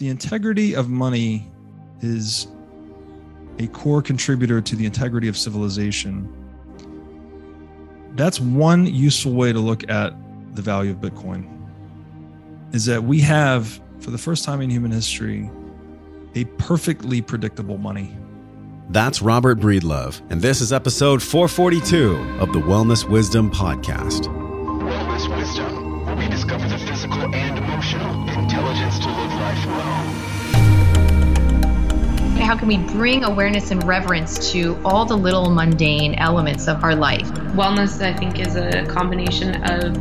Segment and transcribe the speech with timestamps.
[0.00, 1.46] the integrity of money
[2.00, 2.48] is
[3.58, 6.26] a core contributor to the integrity of civilization,
[8.12, 10.14] that's one useful way to look at
[10.56, 11.46] the value of Bitcoin.
[12.72, 15.50] Is that we have, for the first time in human history,
[16.34, 18.16] a perfectly predictable money.
[18.88, 24.39] That's Robert Breedlove, and this is episode 442 of the Wellness Wisdom Podcast.
[32.40, 36.94] How can we bring awareness and reverence to all the little mundane elements of our
[36.94, 37.28] life?
[37.54, 39.96] Wellness, I think, is a combination of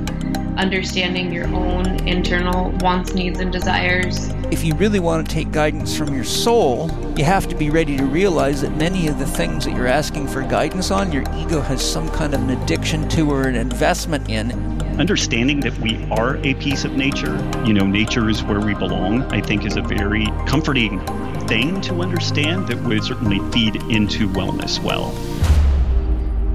[0.57, 4.29] understanding your own internal wants, needs, and desires.
[4.51, 7.95] If you really want to take guidance from your soul, you have to be ready
[7.97, 11.61] to realize that many of the things that you're asking for guidance on, your ego
[11.61, 14.78] has some kind of an addiction to or an investment in.
[14.99, 19.21] Understanding that we are a piece of nature, you know, nature is where we belong,
[19.33, 20.99] I think is a very comforting
[21.47, 25.15] thing to understand that would certainly feed into wellness well.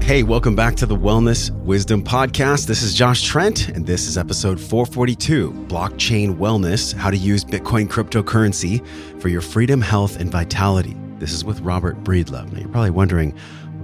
[0.03, 2.67] Hey, welcome back to the Wellness Wisdom Podcast.
[2.67, 7.87] This is Josh Trent, and this is episode 442 Blockchain Wellness How to Use Bitcoin
[7.87, 8.85] Cryptocurrency
[9.19, 10.95] for Your Freedom, Health, and Vitality.
[11.17, 12.51] This is with Robert Breedlove.
[12.51, 13.35] Now, you're probably wondering,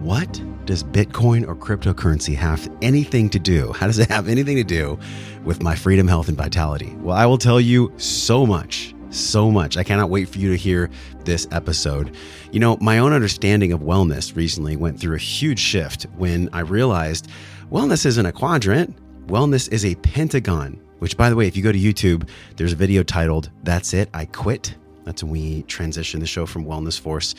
[0.02, 3.74] what does Bitcoin or cryptocurrency have anything to do?
[3.74, 5.00] How does it have anything to do
[5.44, 6.96] with my freedom, health, and vitality?
[7.00, 9.78] Well, I will tell you so much so much.
[9.78, 10.90] I cannot wait for you to hear
[11.26, 12.16] this episode.
[12.52, 16.62] You know, my own understanding of wellness recently went through a huge shift when I
[16.62, 17.28] realized
[17.70, 20.82] wellness isn't a quadrant, wellness is a pentagon.
[21.00, 24.10] Which, by the way, if you go to YouTube, there's a video titled That's It,
[24.14, 24.76] I Quit.
[25.04, 27.34] That's when we transition the show from Wellness Force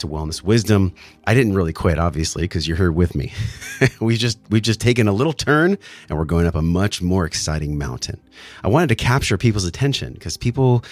[0.00, 0.92] to wellness wisdom.
[1.26, 3.32] I didn't really quit, obviously, because you're here with me.
[4.00, 7.24] we just we've just taken a little turn and we're going up a much more
[7.24, 8.20] exciting mountain.
[8.62, 10.84] I wanted to capture people's attention because people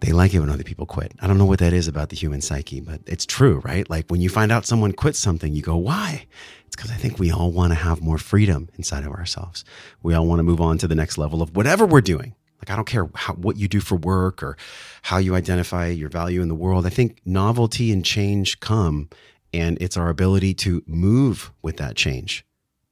[0.00, 1.12] they like it when other people quit.
[1.20, 3.88] I don't know what that is about the human psyche, but it's true, right?
[3.88, 6.26] Like when you find out someone quit something, you go, why?
[6.66, 9.64] It's because I think we all want to have more freedom inside of ourselves.
[10.02, 12.34] We all want to move on to the next level of whatever we're doing.
[12.58, 14.56] Like, I don't care how, what you do for work or
[15.02, 16.86] how you identify your value in the world.
[16.86, 19.08] I think novelty and change come,
[19.52, 22.44] and it's our ability to move with that change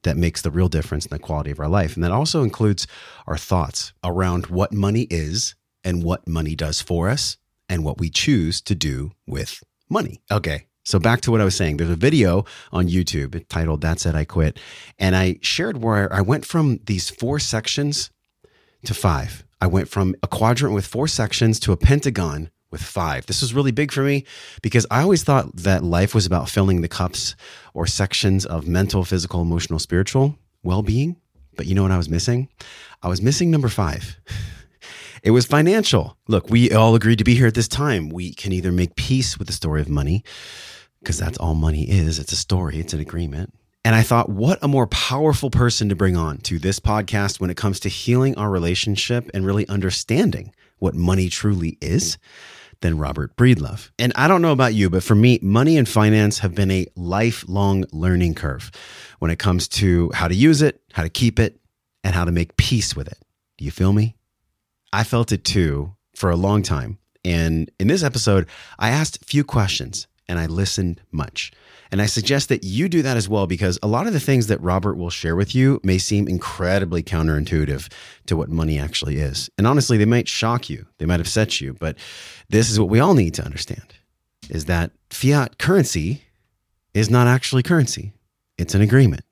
[0.03, 1.95] that makes the real difference in the quality of our life.
[1.95, 2.87] And that also includes
[3.27, 7.37] our thoughts around what money is and what money does for us
[7.67, 10.21] and what we choose to do with money.
[10.31, 10.67] Okay.
[10.83, 11.77] So back to what I was saying.
[11.77, 14.59] There's a video on YouTube titled That's It, I Quit.
[14.99, 18.11] And I shared where I went from these four sections
[18.85, 19.44] to five.
[19.61, 23.25] I went from a quadrant with four sections to a pentagon with five.
[23.25, 24.25] This was really big for me
[24.61, 27.35] because I always thought that life was about filling the cups
[27.73, 31.15] or sections of mental, physical, emotional, spiritual well being.
[31.55, 32.49] But you know what I was missing?
[33.01, 34.17] I was missing number five.
[35.23, 36.19] It was financial.
[36.27, 38.09] Look, we all agreed to be here at this time.
[38.09, 40.23] We can either make peace with the story of money,
[40.99, 42.19] because that's all money is.
[42.19, 43.51] It's a story, it's an agreement.
[43.85, 47.51] And I thought, what a more powerful person to bring on to this podcast when
[47.51, 52.17] it comes to healing our relationship and really understanding what money truly is
[52.81, 53.91] than Robert Breedlove.
[53.99, 56.87] And I don't know about you, but for me, money and finance have been a
[56.95, 58.71] lifelong learning curve
[59.19, 61.59] when it comes to how to use it, how to keep it,
[62.03, 63.19] and how to make peace with it.
[63.59, 64.15] Do you feel me?
[64.93, 66.97] I felt it too for a long time.
[67.23, 68.47] And in this episode,
[68.79, 71.51] I asked few questions and I listened much.
[71.95, 74.47] And I suggest that you do that as well because a lot of the things
[74.47, 77.89] that Robert will share with you may seem incredibly counterintuitive
[78.25, 79.49] to what money actually is.
[79.57, 81.95] And honestly, they might shock you, they might upset you, but
[82.49, 83.93] this is what we all need to understand
[84.49, 86.23] is that fiat currency
[86.93, 88.11] is not actually currency.
[88.57, 89.23] It's an agreement.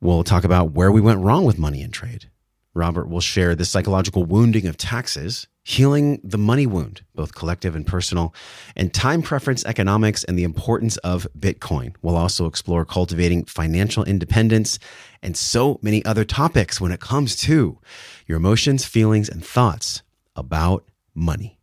[0.00, 2.30] We'll talk about where we went wrong with money and trade.
[2.72, 7.86] Robert will share the psychological wounding of taxes healing the money wound, both collective and
[7.86, 8.34] personal,
[8.74, 11.94] and time preference economics and the importance of Bitcoin.
[12.02, 14.80] We'll also explore cultivating financial independence
[15.22, 17.78] and so many other topics when it comes to
[18.26, 20.02] your emotions, feelings, and thoughts
[20.34, 21.60] about money.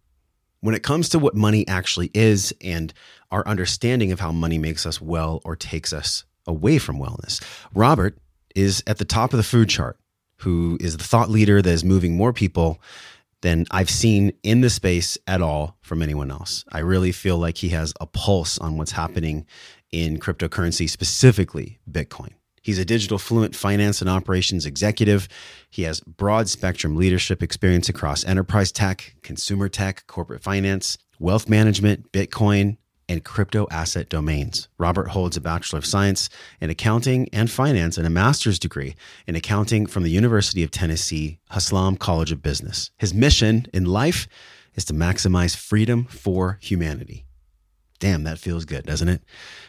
[0.62, 2.94] When it comes to what money actually is and
[3.30, 7.44] our understanding of how money makes us well or takes us away from wellness,
[7.76, 8.18] Robert
[8.56, 10.00] is at the top of the food chart,
[10.38, 12.80] who is the thought leader that is moving more people
[13.42, 16.66] than I've seen in the space at all from anyone else.
[16.72, 19.46] I really feel like he has a pulse on what's happening
[19.92, 22.34] in cryptocurrency, specifically Bitcoin.
[22.62, 25.30] He's a digital fluent finance and operations executive.
[25.70, 32.12] He has broad spectrum leadership experience across enterprise tech, consumer tech, corporate finance, wealth management,
[32.12, 32.78] Bitcoin,
[33.10, 34.68] and crypto asset domains.
[34.78, 38.96] Robert holds a Bachelor of Science in Accounting and Finance and a master's degree
[39.26, 42.92] in accounting from the University of Tennessee Haslam College of Business.
[42.98, 44.28] His mission in life
[44.76, 47.26] is to maximize freedom for humanity.
[48.00, 49.22] Damn, that feels good, doesn't it?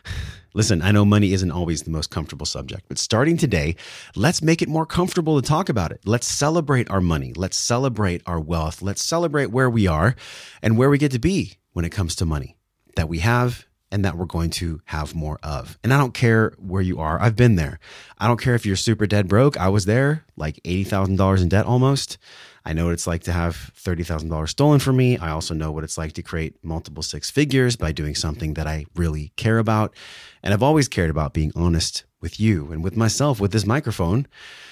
[0.54, 3.76] Listen, I know money isn't always the most comfortable subject, but starting today,
[4.16, 6.00] let's make it more comfortable to talk about it.
[6.04, 7.32] Let's celebrate our money.
[7.34, 8.82] Let's celebrate our wealth.
[8.82, 10.16] Let's celebrate where we are
[10.60, 12.57] and where we get to be when it comes to money
[12.98, 15.78] that we have and that we're going to have more of.
[15.84, 17.20] And I don't care where you are.
[17.20, 17.78] I've been there.
[18.18, 19.56] I don't care if you're super dead broke.
[19.56, 22.18] I was there, like $80,000 in debt almost.
[22.64, 25.16] I know what it's like to have $30,000 stolen from me.
[25.16, 28.66] I also know what it's like to create multiple six figures by doing something that
[28.66, 29.94] I really care about.
[30.42, 34.26] And I've always cared about being honest with you and with myself with this microphone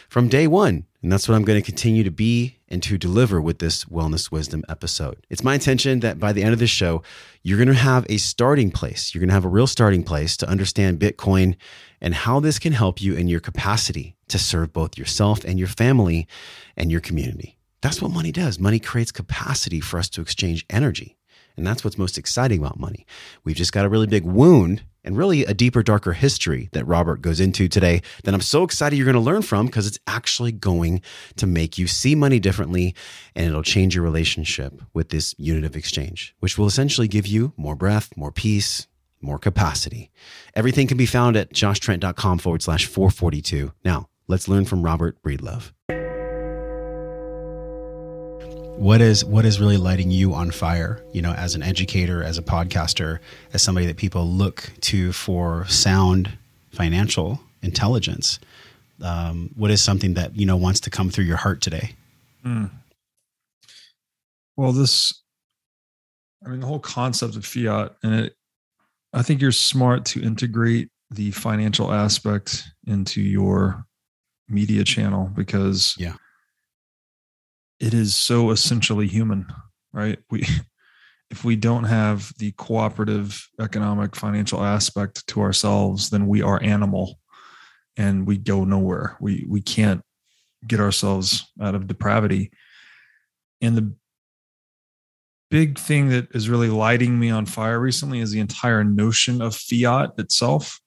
[0.08, 0.84] from day one.
[1.06, 4.32] And that's what I'm going to continue to be and to deliver with this Wellness
[4.32, 5.24] Wisdom episode.
[5.30, 7.04] It's my intention that by the end of this show,
[7.44, 9.14] you're going to have a starting place.
[9.14, 11.54] You're going to have a real starting place to understand Bitcoin
[12.00, 15.68] and how this can help you in your capacity to serve both yourself and your
[15.68, 16.26] family
[16.76, 17.56] and your community.
[17.82, 18.58] That's what money does.
[18.58, 21.15] Money creates capacity for us to exchange energy.
[21.56, 23.06] And that's what's most exciting about money.
[23.44, 27.22] We've just got a really big wound and really a deeper, darker history that Robert
[27.22, 30.52] goes into today that I'm so excited you're going to learn from because it's actually
[30.52, 31.00] going
[31.36, 32.94] to make you see money differently
[33.34, 37.52] and it'll change your relationship with this unit of exchange, which will essentially give you
[37.56, 38.88] more breath, more peace,
[39.20, 40.10] more capacity.
[40.54, 43.72] Everything can be found at joshtrent.com forward slash 442.
[43.84, 45.72] Now, let's learn from Robert Breedlove
[48.76, 52.36] what is what is really lighting you on fire you know as an educator as
[52.36, 53.18] a podcaster
[53.54, 56.36] as somebody that people look to for sound
[56.72, 58.38] financial intelligence
[59.02, 61.92] um, what is something that you know wants to come through your heart today
[62.44, 62.70] mm.
[64.56, 65.22] well this
[66.44, 68.34] i mean the whole concept of fiat and it
[69.14, 73.86] i think you're smart to integrate the financial aspect into your
[74.50, 76.16] media channel because yeah
[77.80, 79.46] it is so essentially human,
[79.92, 80.18] right?
[80.30, 80.46] We
[81.30, 87.18] if we don't have the cooperative economic financial aspect to ourselves, then we are animal
[87.96, 89.16] and we go nowhere.
[89.20, 90.02] We we can't
[90.66, 92.50] get ourselves out of depravity.
[93.60, 93.94] And the
[95.50, 99.54] big thing that is really lighting me on fire recently is the entire notion of
[99.54, 100.80] fiat itself.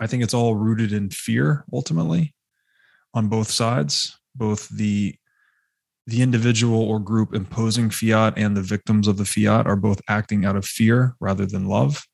[0.00, 2.34] I think it's all rooted in fear ultimately
[3.12, 5.14] on both sides, both the
[6.10, 10.44] the individual or group imposing fiat and the victims of the fiat are both acting
[10.44, 12.04] out of fear rather than love.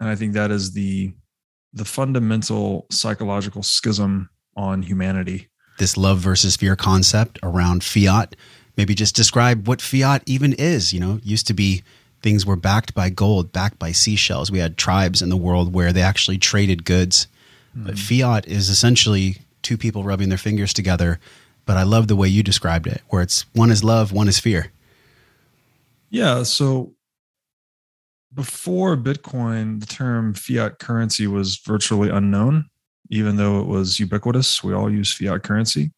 [0.00, 1.12] And i think that is the
[1.72, 5.48] the fundamental psychological schism on humanity.
[5.78, 8.34] This love versus fear concept around fiat.
[8.76, 11.18] Maybe just describe what fiat even is you know?
[11.22, 11.82] Used to be
[12.22, 14.50] things were backed by gold backed by seashells.
[14.50, 17.26] We had tribes in the world where they actually traded goods.
[17.76, 17.86] Mm-hmm.
[17.86, 21.20] but fiat is essentially two people rubbing their fingers together
[21.68, 24.38] but I love the way you described it, where it's one is love, one is
[24.38, 24.72] fear.
[26.08, 26.42] Yeah.
[26.42, 26.94] So
[28.32, 32.70] before Bitcoin, the term fiat currency was virtually unknown,
[33.10, 34.64] even though it was ubiquitous.
[34.64, 35.92] We all use fiat currency.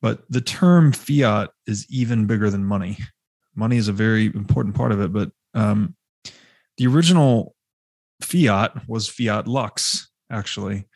[0.00, 2.96] But the term fiat is even bigger than money.
[3.56, 5.12] Money is a very important part of it.
[5.12, 5.96] But um,
[6.76, 7.56] the original
[8.22, 10.86] fiat was fiat lux, actually.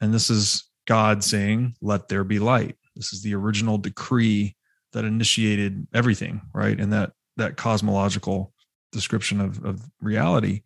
[0.00, 2.76] And this is God saying, let there be light.
[2.96, 4.56] This is the original decree
[4.92, 6.80] that initiated everything, right?
[6.80, 8.52] And that that cosmological
[8.92, 10.62] description of, of reality.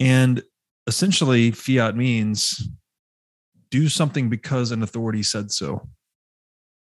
[0.00, 0.42] And
[0.86, 2.68] essentially, fiat means
[3.70, 5.88] do something because an authority said so.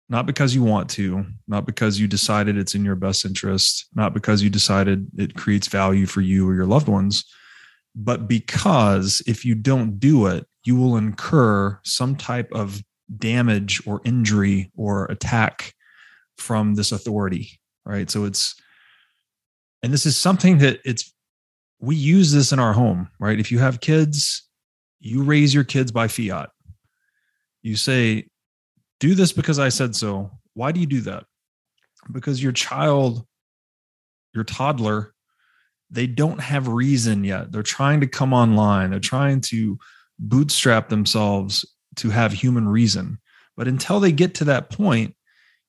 [0.10, 4.14] Not because you want to, not because you decided it's in your best interest, not
[4.14, 7.24] because you decided it creates value for you or your loved ones,
[7.96, 12.82] but because if you don't do it, you will incur some type of
[13.18, 15.74] damage or injury or attack
[16.38, 18.10] from this authority right?
[18.10, 18.56] So it's
[19.84, 21.14] and this is something that it's
[21.80, 23.40] we use this in our home right?
[23.40, 24.48] If you have kids
[25.00, 26.50] you raise your kids by fiat.
[27.64, 28.28] You say
[29.00, 30.30] do this because i said so.
[30.54, 31.24] Why do you do that?
[32.12, 33.26] Because your child
[34.34, 35.14] your toddler
[35.90, 37.52] they don't have reason yet.
[37.52, 38.92] They're trying to come online.
[38.92, 39.78] They're trying to
[40.20, 41.66] bootstrap themselves
[41.98, 43.20] to have human reason.
[43.58, 45.16] But until they get to that point,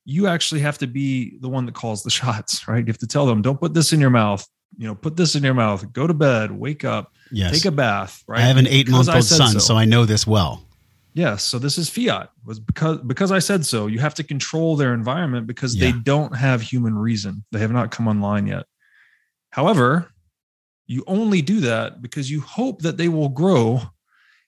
[0.05, 2.79] you actually have to be the one that calls the shots, right?
[2.79, 4.47] You have to tell them, don't put this in your mouth.
[4.79, 5.93] You know, put this in your mouth.
[5.93, 6.51] Go to bed.
[6.51, 7.13] Wake up.
[7.31, 7.53] Yes.
[7.53, 8.25] Take a bath.
[8.27, 8.41] Right.
[8.41, 9.59] I have an eight month old son, so.
[9.59, 10.67] so I know this well.
[11.13, 11.45] Yes.
[11.45, 12.31] So this is fiat.
[12.47, 13.87] Was because because I said so.
[13.87, 15.91] You have to control their environment because yeah.
[15.91, 17.45] they don't have human reason.
[17.53, 18.65] They have not come online yet.
[19.51, 20.11] However,
[20.87, 23.83] you only do that because you hope that they will grow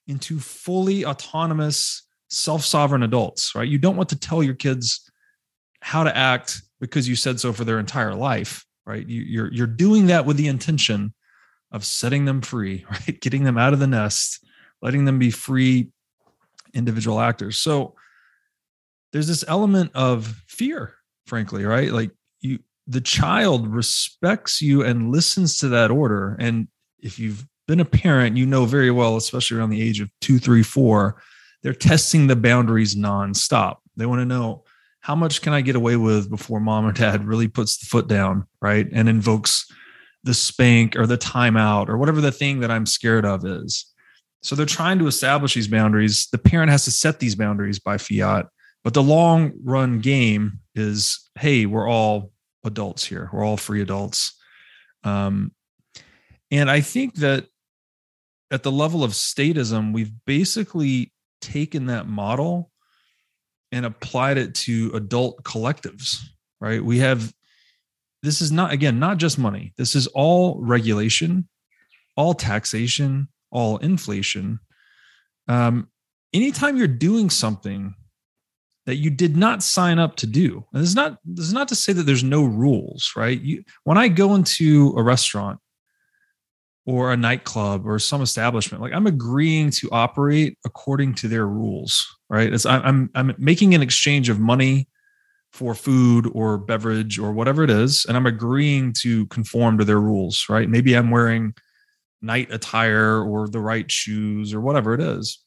[0.06, 3.68] into fully autonomous, self sovereign adults, right?
[3.68, 5.10] You don't want to tell your kids
[5.80, 9.06] how to act because you said so for their entire life, right?
[9.06, 11.14] You, you're you're doing that with the intention
[11.72, 13.20] of setting them free, right?
[13.20, 14.44] Getting them out of the nest,
[14.82, 15.90] letting them be free
[16.72, 17.58] individual actors.
[17.58, 17.94] So
[19.12, 20.94] there's this element of fear,
[21.26, 21.92] frankly, right?
[21.92, 26.36] Like you the child respects you and listens to that order.
[26.38, 26.68] And
[26.98, 30.38] if you've been a parent, you know very well, especially around the age of two,
[30.38, 31.20] three, four,
[31.62, 33.76] they're testing the boundaries nonstop.
[33.96, 34.64] They want to know
[35.00, 38.08] how much can I get away with before mom or dad really puts the foot
[38.08, 38.86] down, right?
[38.92, 39.70] And invokes
[40.24, 43.86] the spank or the timeout or whatever the thing that I'm scared of is.
[44.42, 46.28] So they're trying to establish these boundaries.
[46.32, 48.46] The parent has to set these boundaries by fiat.
[48.82, 52.30] But the long run game is hey, we're all
[52.64, 54.38] adults here, we're all free adults.
[55.02, 55.52] Um,
[56.50, 57.46] and I think that
[58.54, 62.70] at the level of statism, we've basically taken that model
[63.72, 66.20] and applied it to adult collectives,
[66.60, 66.82] right?
[66.82, 67.34] We have
[68.22, 71.48] this is not, again, not just money, this is all regulation,
[72.16, 74.60] all taxation, all inflation.
[75.48, 75.88] Um,
[76.32, 77.92] anytime you're doing something
[78.86, 81.66] that you did not sign up to do, and this is not this is not
[81.68, 83.40] to say that there's no rules, right?
[83.40, 85.58] You when I go into a restaurant
[86.86, 92.06] or a nightclub or some establishment like i'm agreeing to operate according to their rules
[92.28, 92.52] right?
[92.52, 94.88] It's i'm i'm making an exchange of money
[95.52, 100.00] for food or beverage or whatever it is and i'm agreeing to conform to their
[100.00, 100.68] rules right?
[100.68, 101.54] Maybe i'm wearing
[102.24, 105.40] night attire or the right shoes or whatever it is.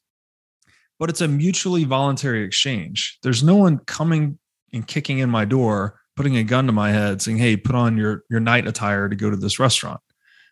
[1.00, 3.20] But it's a mutually voluntary exchange.
[3.22, 4.40] There's no one coming
[4.74, 7.96] and kicking in my door putting a gun to my head saying hey put on
[7.96, 10.02] your your night attire to go to this restaurant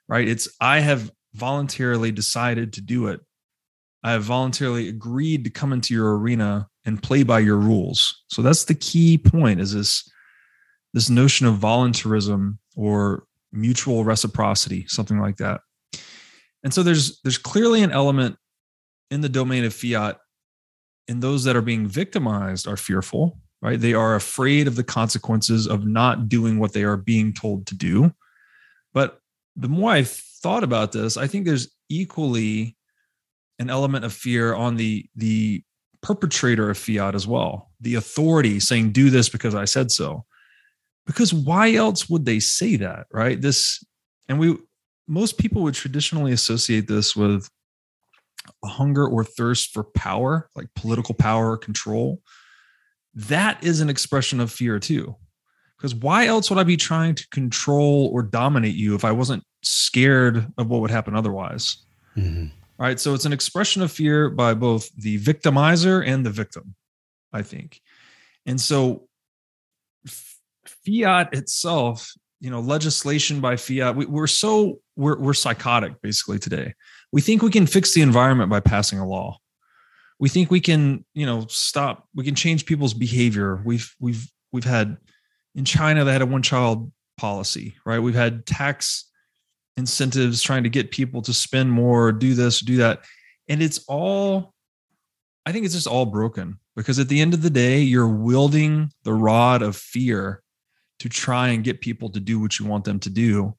[0.08, 0.28] right?
[0.28, 3.22] It's I have voluntarily decided to do it.
[4.04, 8.24] I have voluntarily agreed to come into your arena and play by your rules.
[8.30, 10.10] So that's the key point is this
[10.94, 15.62] this notion of voluntarism or mutual reciprocity, something like that.
[16.64, 18.38] And so there's there's clearly an element
[19.12, 20.18] in the domain of fiat
[21.08, 23.80] and those that are being victimized are fearful, right?
[23.80, 27.76] They are afraid of the consequences of not doing what they are being told to
[27.76, 28.14] do.
[28.94, 29.20] But
[29.56, 32.76] the more I've thought about this, I think there's equally
[33.60, 35.64] an element of fear on the the
[36.06, 37.72] perpetrator of fiat as well.
[37.82, 40.24] The authority saying, do this because I said so.
[41.08, 43.42] Because why else would they say that, right?
[43.42, 43.84] This,
[44.30, 44.56] and we,
[45.08, 47.50] most people would traditionally associate this with
[48.64, 52.22] a hunger or thirst for power, like political power or control.
[53.16, 55.16] That is an expression of fear too.
[55.78, 59.44] Because why else would I be trying to control or dominate you if I wasn't
[59.62, 61.78] scared of what would happen otherwise?
[62.16, 62.48] Mm-hmm.
[62.80, 63.00] All right.
[63.00, 66.76] So it's an expression of fear by both the victimizer and the victim,
[67.32, 67.82] I think.
[68.46, 69.08] And so
[70.86, 76.74] fiat itself, you know, legislation by fiat, we, are so we're we're psychotic basically today.
[77.12, 79.40] We think we can fix the environment by passing a law.
[80.20, 82.08] We think we can, you know, stop.
[82.14, 83.62] We can change people's behavior.
[83.66, 84.98] We've we've we've had
[85.56, 88.00] in China, they had a one child policy, right?
[88.00, 89.10] We've had tax
[89.78, 93.04] incentives trying to get people to spend more, do this, do that.
[93.48, 94.54] And it's all,
[95.46, 98.92] I think it's just all broken because at the end of the day, you're wielding
[99.04, 100.42] the rod of fear
[101.00, 103.56] to try and get people to do what you want them to do.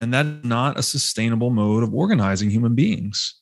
[0.00, 3.40] And that's not a sustainable mode of organizing human beings.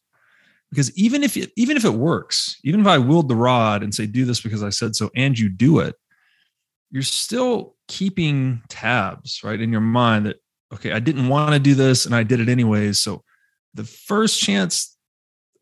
[0.70, 3.94] Because even if it, even if it works, even if I wield the rod and
[3.94, 5.94] say, do this because I said so, and you do it,
[6.94, 10.36] you're still keeping tabs right in your mind that
[10.72, 13.22] okay i didn't want to do this and i did it anyways so
[13.74, 14.96] the first chance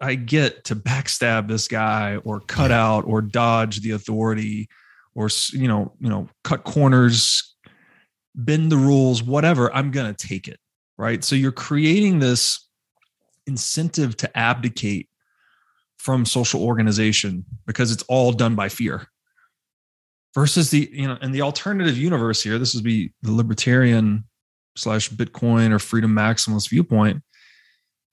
[0.00, 4.68] i get to backstab this guy or cut out or dodge the authority
[5.14, 7.56] or you know you know cut corners
[8.34, 10.60] bend the rules whatever i'm going to take it
[11.02, 11.24] right?
[11.24, 12.68] So you're creating this
[13.46, 15.08] incentive to abdicate
[15.96, 19.08] from social organization because it's all done by fear
[20.34, 24.24] versus the you know in the alternative universe here this would be the libertarian
[24.76, 27.22] slash bitcoin or freedom maximalist viewpoint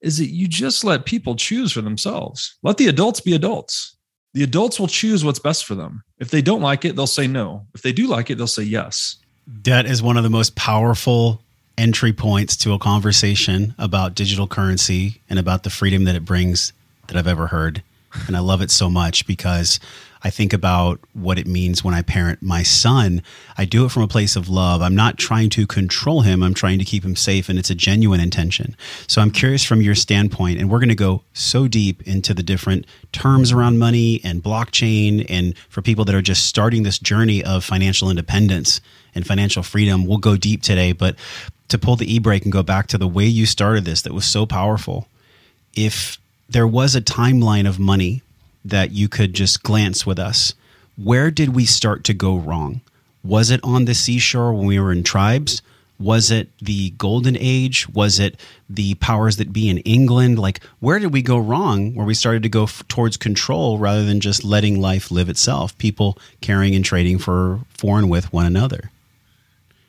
[0.02, 2.56] is that you just let people choose for themselves.
[2.62, 3.96] Let the adults be adults.
[4.32, 6.02] The adults will choose what's best for them.
[6.18, 7.66] If they don't like it they'll say no.
[7.74, 9.16] If they do like it they'll say yes.
[9.46, 11.42] That is one of the most powerful
[11.76, 16.72] entry points to a conversation about digital currency and about the freedom that it brings
[17.08, 17.82] that i've ever heard.
[18.26, 19.80] And i love it so much because
[20.22, 23.22] I think about what it means when I parent my son.
[23.56, 24.82] I do it from a place of love.
[24.82, 26.42] I'm not trying to control him.
[26.42, 28.76] I'm trying to keep him safe, and it's a genuine intention.
[29.06, 32.42] So I'm curious from your standpoint, and we're going to go so deep into the
[32.42, 37.42] different terms around money and blockchain, and for people that are just starting this journey
[37.42, 38.80] of financial independence
[39.14, 40.06] and financial freedom.
[40.06, 41.16] We'll go deep today, but
[41.68, 44.12] to pull the e brake and go back to the way you started this that
[44.12, 45.08] was so powerful.
[45.74, 48.22] If there was a timeline of money
[48.64, 50.54] that you could just glance with us,
[50.96, 52.80] where did we start to go wrong?
[53.22, 55.62] Was it on the seashore when we were in tribes?
[55.98, 57.86] Was it the golden age?
[57.90, 58.40] Was it
[58.70, 60.38] the powers that be in England?
[60.38, 64.04] Like, where did we go wrong where we started to go f- towards control rather
[64.06, 65.76] than just letting life live itself?
[65.76, 68.90] People carrying and trading for foreign with one another.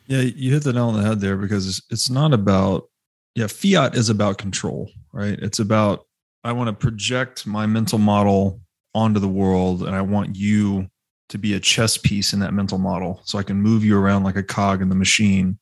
[0.06, 2.90] Yeah, you hit the nail on the head there because it's, it's not about,
[3.34, 5.38] yeah, fiat is about control, right?
[5.38, 6.06] It's about,
[6.44, 8.60] I want to project my mental model
[8.94, 10.88] onto the world and I want you
[11.28, 14.24] to be a chess piece in that mental model so I can move you around
[14.24, 15.58] like a cog in the machine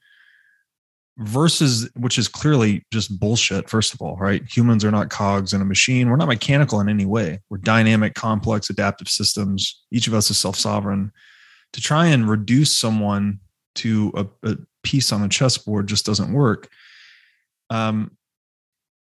[1.18, 4.42] versus which is clearly just bullshit first of all right?
[4.50, 6.08] Humans are not cogs in a machine.
[6.08, 7.40] We're not mechanical in any way.
[7.50, 9.84] We're dynamic complex adaptive systems.
[9.92, 11.12] Each of us is self-sovereign.
[11.74, 13.38] To try and reduce someone
[13.76, 16.68] to a, a piece on a chessboard just doesn't work.
[17.68, 18.16] Um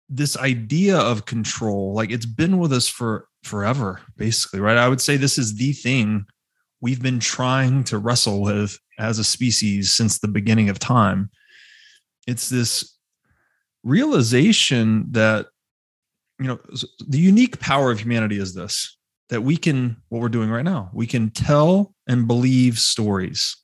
[0.08, 4.76] this idea of control like it's been with us for forever basically right?
[4.76, 6.26] I would say this is the thing
[6.80, 11.30] we've been trying to wrestle with as a species since the beginning of time.
[12.26, 12.96] It's this
[13.84, 15.46] realization that
[16.38, 16.58] you know
[17.06, 18.96] the unique power of humanity is this
[19.28, 23.56] that we can what we're doing right now we can tell and believe stories.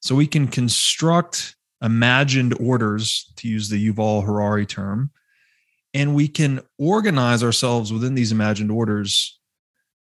[0.00, 5.10] So we can construct imagined orders to use the Yuval Harari term
[5.94, 9.38] and we can organize ourselves within these imagined orders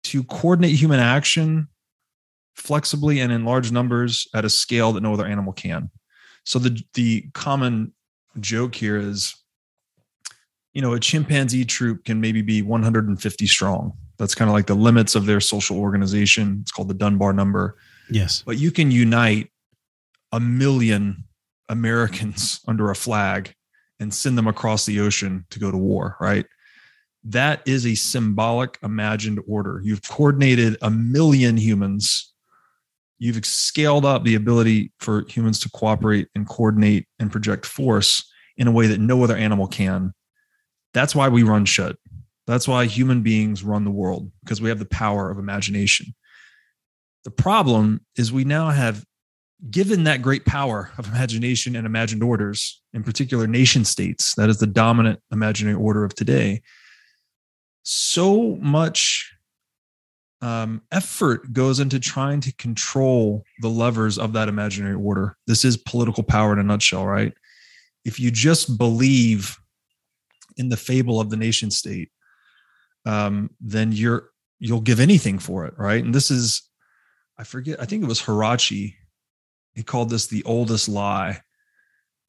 [0.03, 1.67] to coordinate human action
[2.55, 5.89] flexibly and in large numbers at a scale that no other animal can
[6.48, 7.91] so the the common
[8.39, 9.36] joke here is,
[10.74, 13.91] you know, a chimpanzee troop can maybe be 150 strong.
[14.17, 16.60] That's kind of like the limits of their social organization.
[16.62, 17.75] It's called the Dunbar number.
[18.10, 18.43] Yes.
[18.46, 19.51] But you can unite
[20.31, 21.25] a million
[21.67, 23.53] Americans under a flag
[23.99, 26.45] and send them across the ocean to go to war, right?
[27.23, 29.81] That is a symbolic imagined order.
[29.83, 32.33] You've coordinated a million humans
[33.19, 38.67] you've scaled up the ability for humans to cooperate and coordinate and project force in
[38.67, 40.13] a way that no other animal can.
[40.93, 41.97] That's why we run shit.
[42.45, 46.13] That's why human beings run the world because we have the power of imagination.
[47.23, 49.03] The problem is we now have
[49.70, 54.60] given that great power of imagination and imagined orders, in particular nation states, that is
[54.60, 56.62] the dominant imaginary order of today,
[57.84, 59.34] so much
[60.41, 65.36] um, effort goes into trying to control the levers of that imaginary order.
[65.48, 67.34] This is political power in a nutshell, right?
[68.06, 69.58] If you just believe
[70.58, 72.10] in the fable of the nation state,
[73.06, 76.04] um, then you're you'll give anything for it, right?
[76.04, 76.63] And this is,
[77.38, 78.96] I forget, I think it was Hirachi.
[79.77, 81.39] He called this the oldest lie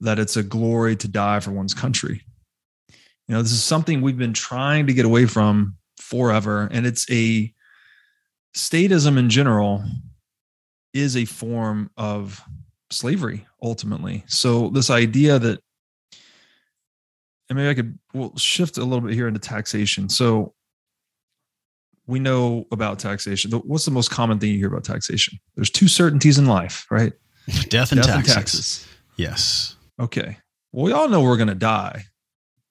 [0.00, 2.20] that it's a glory to die for one's country.
[3.26, 7.10] You know, this is something we've been trying to get away from forever, and it's
[7.10, 7.50] a
[8.54, 9.82] statism in general
[10.92, 12.42] is a form of
[12.90, 14.24] slavery ultimately.
[14.26, 15.60] So this idea that
[17.48, 20.10] and maybe I could we'll shift a little bit here into taxation.
[20.10, 20.52] So
[22.06, 23.52] we know about taxation.
[23.52, 25.38] What's the most common thing you hear about taxation?
[25.56, 27.14] There's two certainties in life, right?
[27.68, 28.16] Death and, Death taxes.
[28.16, 28.88] and taxes.
[29.16, 29.76] Yes.
[30.00, 30.38] Okay.
[30.72, 32.04] Well, we all know we're going to die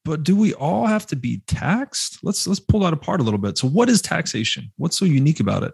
[0.07, 3.37] but do we all have to be taxed let's let's pull that apart a little
[3.37, 5.73] bit so what is taxation what's so unique about it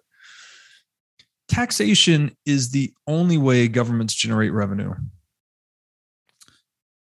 [1.47, 4.91] taxation is the only way governments generate revenue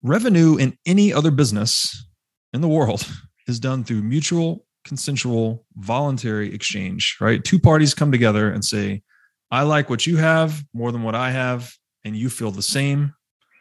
[0.03, 2.07] revenue in any other business
[2.55, 3.07] in the world
[3.47, 9.03] is done through mutual consensual voluntary exchange right two parties come together and say
[9.51, 11.71] i like what you have more than what i have
[12.05, 13.15] and you feel the same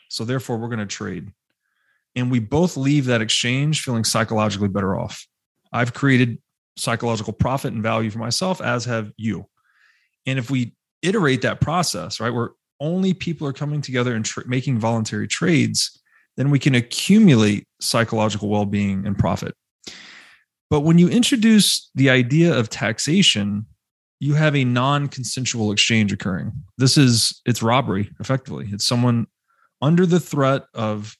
[0.09, 1.31] so therefore we're going to trade
[2.15, 5.27] and we both leave that exchange feeling psychologically better off.
[5.71, 6.39] I've created
[6.77, 9.45] psychological profit and value for myself, as have you.
[10.25, 14.47] And if we iterate that process, right, where only people are coming together and tra-
[14.47, 15.99] making voluntary trades,
[16.37, 19.53] then we can accumulate psychological well being and profit.
[20.69, 23.65] But when you introduce the idea of taxation,
[24.19, 26.51] you have a non consensual exchange occurring.
[26.77, 28.67] This is, it's robbery, effectively.
[28.71, 29.27] It's someone
[29.81, 31.15] under the threat of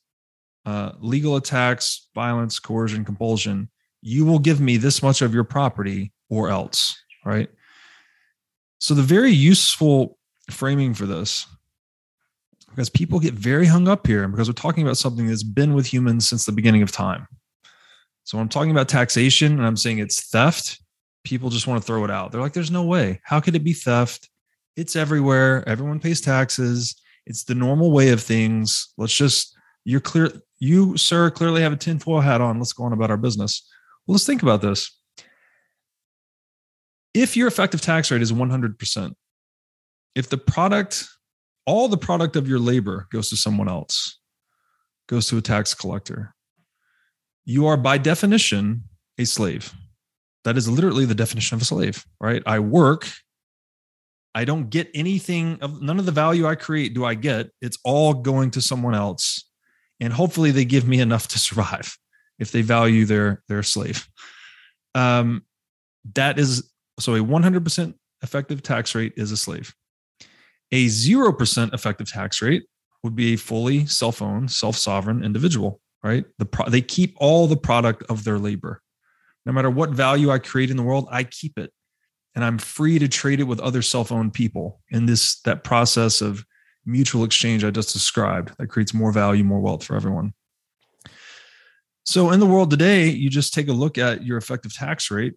[0.65, 3.69] uh, legal attacks, violence, coercion, compulsion,
[4.01, 7.49] you will give me this much of your property or else, right?
[8.79, 10.17] So, the very useful
[10.49, 11.47] framing for this,
[12.69, 15.91] because people get very hung up here, because we're talking about something that's been with
[15.91, 17.27] humans since the beginning of time.
[18.23, 20.81] So, when I'm talking about taxation and I'm saying it's theft,
[21.29, 22.31] people just want to throw it out.
[22.31, 23.21] They're like, there's no way.
[23.23, 24.27] How could it be theft?
[24.75, 25.63] It's everywhere.
[25.69, 26.95] Everyone pays taxes
[27.27, 28.91] It's the normal way of things.
[28.97, 30.31] Let's just, you're clear.
[30.57, 32.57] You, sir, clearly have a tinfoil hat on.
[32.57, 33.69] Let's go on about our business.
[34.07, 34.97] Well, let's think about this.
[37.13, 39.13] If your effective tax rate is 100%,
[40.15, 41.07] if the product,
[41.65, 44.19] all the product of your labor goes to someone else,
[45.07, 46.33] goes to a tax collector,
[47.45, 48.83] you are by definition
[49.17, 49.73] a slave.
[50.45, 52.41] That is literally the definition of a slave, right?
[52.45, 53.07] I work.
[54.33, 57.49] I don't get anything of none of the value I create do I get.
[57.61, 59.45] It's all going to someone else.
[59.99, 61.97] And hopefully they give me enough to survive
[62.39, 64.07] if they value their their slave.
[64.95, 65.43] Um,
[66.15, 69.73] that is so a 100% effective tax rate is a slave.
[70.71, 72.63] A 0% effective tax rate
[73.03, 76.25] would be a fully self-owned, self-sovereign individual, right?
[76.37, 78.81] The pro- they keep all the product of their labor.
[79.45, 81.71] No matter what value I create in the world, I keep it.
[82.35, 86.45] And I'm free to trade it with other self-owned people in this that process of
[86.85, 90.33] mutual exchange I just described that creates more value, more wealth for everyone.
[92.05, 95.33] So in the world today, you just take a look at your effective tax rate.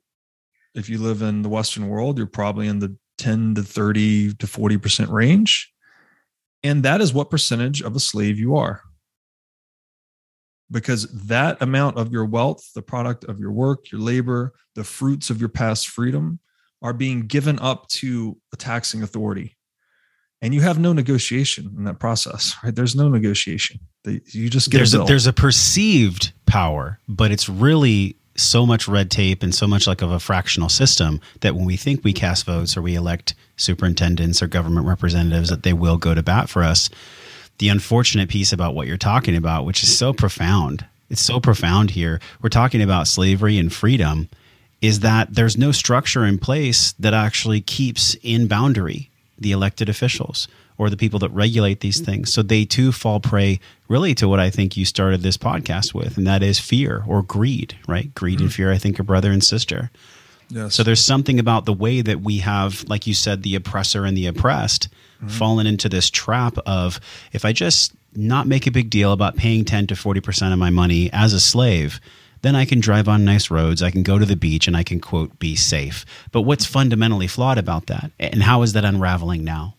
[0.74, 4.46] If you live in the Western world, you're probably in the 10 to 30 to
[4.46, 5.70] 40% range.
[6.62, 8.82] And that is what percentage of a slave you are
[10.72, 15.30] because that amount of your wealth, the product of your work, your labor, the fruits
[15.30, 16.40] of your past freedom
[16.80, 19.56] are being given up to a taxing authority.
[20.40, 22.74] And you have no negotiation in that process, right?
[22.74, 23.78] There's no negotiation.
[24.04, 28.88] You just get there's a, a, there's a perceived power, but it's really so much
[28.88, 32.12] red tape and so much like of a fractional system that when we think we
[32.12, 36.48] cast votes or we elect superintendents or government representatives that they will go to bat
[36.48, 36.88] for us
[37.62, 40.84] the unfortunate piece about what you're talking about, which is so profound.
[41.08, 42.20] It's so profound here.
[42.40, 44.28] We're talking about slavery and freedom,
[44.80, 50.48] is that there's no structure in place that actually keeps in boundary the elected officials
[50.76, 52.32] or the people that regulate these things.
[52.32, 56.16] So they too fall prey really to what I think you started this podcast with,
[56.16, 58.12] and that is fear or greed, right?
[58.12, 58.46] Greed mm-hmm.
[58.46, 59.92] and fear, I think, are brother and sister.
[60.48, 60.74] Yes.
[60.74, 64.16] So there's something about the way that we have, like you said, the oppressor and
[64.16, 65.28] the oppressed mm-hmm.
[65.28, 67.00] fallen into this trap of
[67.32, 70.70] if I just not make a big deal about paying 10 to 40% of my
[70.70, 72.00] money as a slave,
[72.42, 74.82] then I can drive on nice roads, I can go to the beach, and I
[74.82, 76.04] can, quote, be safe.
[76.32, 78.10] But what's fundamentally flawed about that?
[78.18, 79.76] And how is that unraveling now?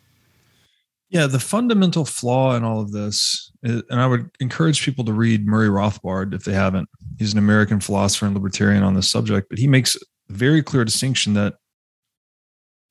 [1.09, 5.13] Yeah, the fundamental flaw in all of this, is, and I would encourage people to
[5.13, 6.89] read Murray Rothbard if they haven't.
[7.19, 9.95] He's an American philosopher and libertarian on this subject, but he makes
[10.33, 11.55] very clear distinction that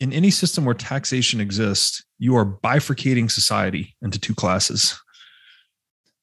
[0.01, 5.01] in any system where taxation exists, you are bifurcating society into two classes.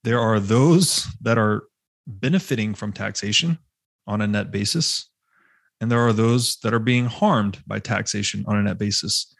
[0.03, 1.63] There are those that are
[2.07, 3.59] benefiting from taxation
[4.07, 5.09] on a net basis,
[5.79, 9.33] and there are those that are being harmed by taxation on a net basis.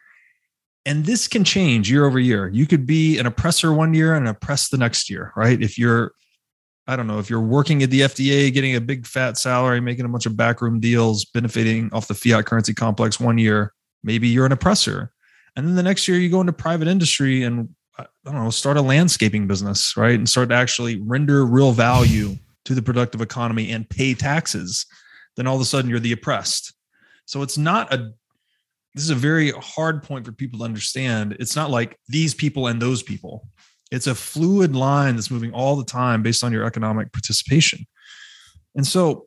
[0.86, 2.48] And this can change year over year.
[2.48, 5.60] You could be an oppressor one year and oppress the next year, right?
[5.60, 6.12] If you're,
[6.90, 10.06] I don't know, if you're working at the FDA, getting a big fat salary, making
[10.06, 13.72] a bunch of backroom deals, benefiting off the fiat currency complex one year,
[14.02, 15.12] maybe you're an oppressor.
[15.54, 18.76] And then the next year you go into private industry and i don't know start
[18.76, 20.14] a landscaping business right?
[20.14, 24.84] And start to actually render real value to the productive economy and pay taxes.
[25.36, 26.74] Then all of a sudden you're the oppressed.
[27.24, 28.10] So it's not a
[28.94, 31.36] this is a very hard point for people to understand.
[31.38, 33.46] It's not like these people and those people
[33.90, 37.86] it's a fluid line that's moving all the time based on your economic participation
[38.74, 39.26] and so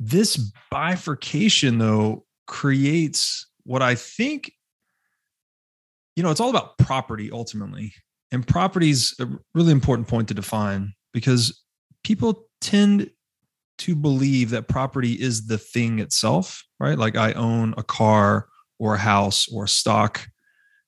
[0.00, 0.36] this
[0.70, 4.52] bifurcation though creates what I think,
[6.16, 7.94] you know, it's all about property ultimately.
[8.30, 11.62] And property is a really important point to define because
[12.02, 13.10] people tend
[13.78, 16.98] to believe that property is the thing itself, right?
[16.98, 20.26] Like I own a car or a house or a stock.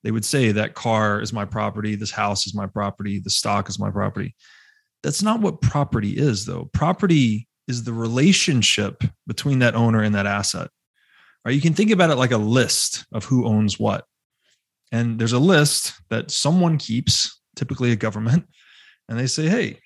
[0.07, 3.69] They would say that car is my property, this house is my property, the stock
[3.69, 4.37] is my property.
[5.03, 6.71] That's not what property is, though.
[6.73, 10.71] Property is the relationship between that owner and that asset.
[11.45, 11.57] Right?
[11.57, 14.05] You can think about it like a list of who owns what.
[14.93, 18.47] And there's a list that someone keeps, typically a government,
[19.09, 19.81] and they say, "Hey,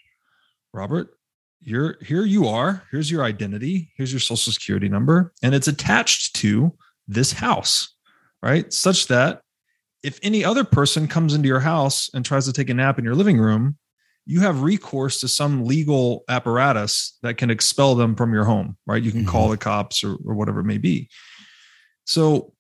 [0.75, 1.17] Robert,
[1.63, 2.83] you're here you are.
[2.91, 3.91] Here's your identity.
[3.97, 6.77] Here's your social security number, and it's attached to
[7.09, 7.95] this house,
[8.43, 8.71] right?
[8.71, 9.41] Such that
[10.03, 13.05] if any other person comes into your house and tries to take a nap in
[13.05, 13.77] your living room,
[14.27, 19.03] you have recourse to some legal apparatus that can expel them from your home, right?
[19.03, 19.31] You can mm-hmm.
[19.31, 21.09] call the cops or, or whatever it may be.
[22.05, 22.53] So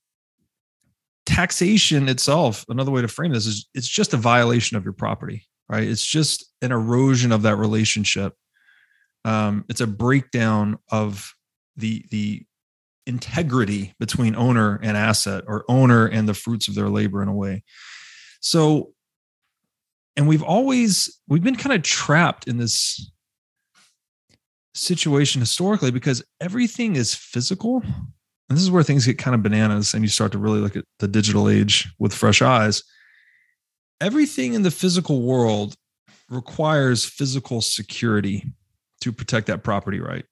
[1.26, 5.46] taxation itself, another way to frame this is it's just a violation of your property,
[5.68, 5.86] right?
[5.86, 8.34] It's just an erosion of that relationship.
[9.24, 11.32] Um, it's a breakdown of
[11.76, 12.44] the the
[13.10, 17.34] integrity between owner and asset or owner and the fruits of their labor in a
[17.34, 17.62] way.
[18.40, 18.92] So
[20.16, 23.10] and we've always we've been kind of trapped in this
[24.74, 27.82] situation historically because everything is physical.
[27.84, 30.76] And this is where things get kind of bananas and you start to really look
[30.76, 32.82] at the digital age with fresh eyes.
[34.00, 35.76] Everything in the physical world
[36.28, 38.44] requires physical security
[39.00, 40.24] to protect that property right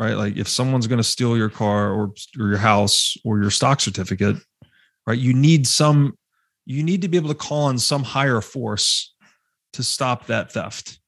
[0.00, 3.50] right like if someone's going to steal your car or, or your house or your
[3.50, 4.36] stock certificate
[5.06, 6.16] right you need some
[6.66, 9.14] you need to be able to call on some higher force
[9.72, 10.98] to stop that theft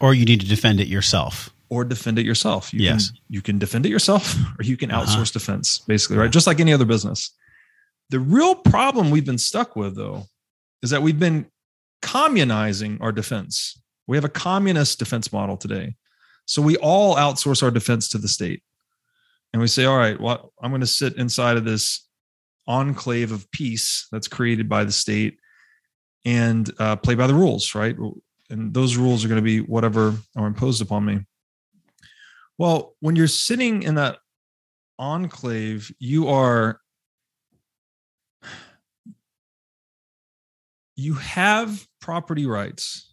[0.00, 2.74] or you need to defend it yourself or defend it yourself.
[2.74, 3.08] You yes.
[3.08, 5.06] Can, you can defend it yourself or you can uh-huh.
[5.06, 5.38] outsource uh-huh.
[5.38, 6.30] defense, basically, right?
[6.30, 7.34] Just like any other business.
[8.10, 10.24] The real problem we've been stuck with, though,
[10.82, 11.46] is that we've been
[12.02, 13.80] communizing our defense.
[14.06, 15.94] We have a communist defense model today.
[16.52, 18.62] So we all outsource our defense to the state.
[19.54, 22.06] And we say, all right, well, I'm going to sit inside of this
[22.66, 25.38] enclave of peace that's created by the state
[26.26, 27.96] and uh, play by the rules, right?
[28.50, 31.20] And those rules are going to be whatever are imposed upon me.
[32.58, 34.18] Well, when you're sitting in that
[34.98, 36.82] enclave, you are
[40.96, 43.11] you have property rights.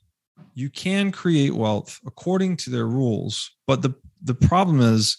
[0.53, 5.17] You can create wealth according to their rules, but the the problem is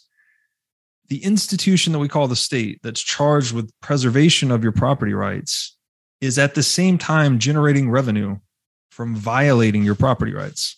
[1.08, 5.76] the institution that we call the state that's charged with preservation of your property rights
[6.20, 8.36] is at the same time generating revenue
[8.90, 10.76] from violating your property rights.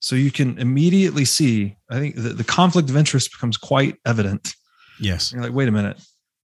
[0.00, 4.54] So you can immediately see, I think the, the conflict of interest becomes quite evident.
[5.00, 5.32] Yes.
[5.32, 6.00] You're like, wait a minute.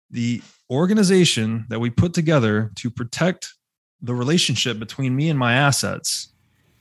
[0.10, 3.54] The organization that we put together to protect
[4.02, 6.33] the relationship between me and my assets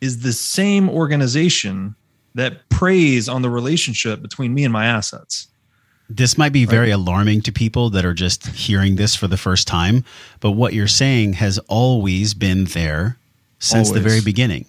[0.02, 1.94] is the same organization
[2.34, 5.46] that preys on the relationship between me and my assets.
[6.10, 6.94] This might be very right.
[6.94, 10.04] alarming to people that are just hearing this for the first time,
[10.40, 13.16] but what you're saying has always been there
[13.60, 14.02] since always.
[14.02, 14.66] the very beginning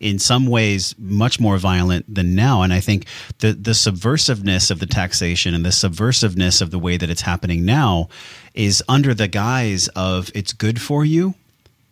[0.00, 2.60] in some ways much more violent than now.
[2.60, 3.06] And I think
[3.38, 7.64] the the subversiveness of the taxation and the subversiveness of the way that it's happening
[7.64, 8.08] now
[8.52, 11.34] is under the guise of it's good for you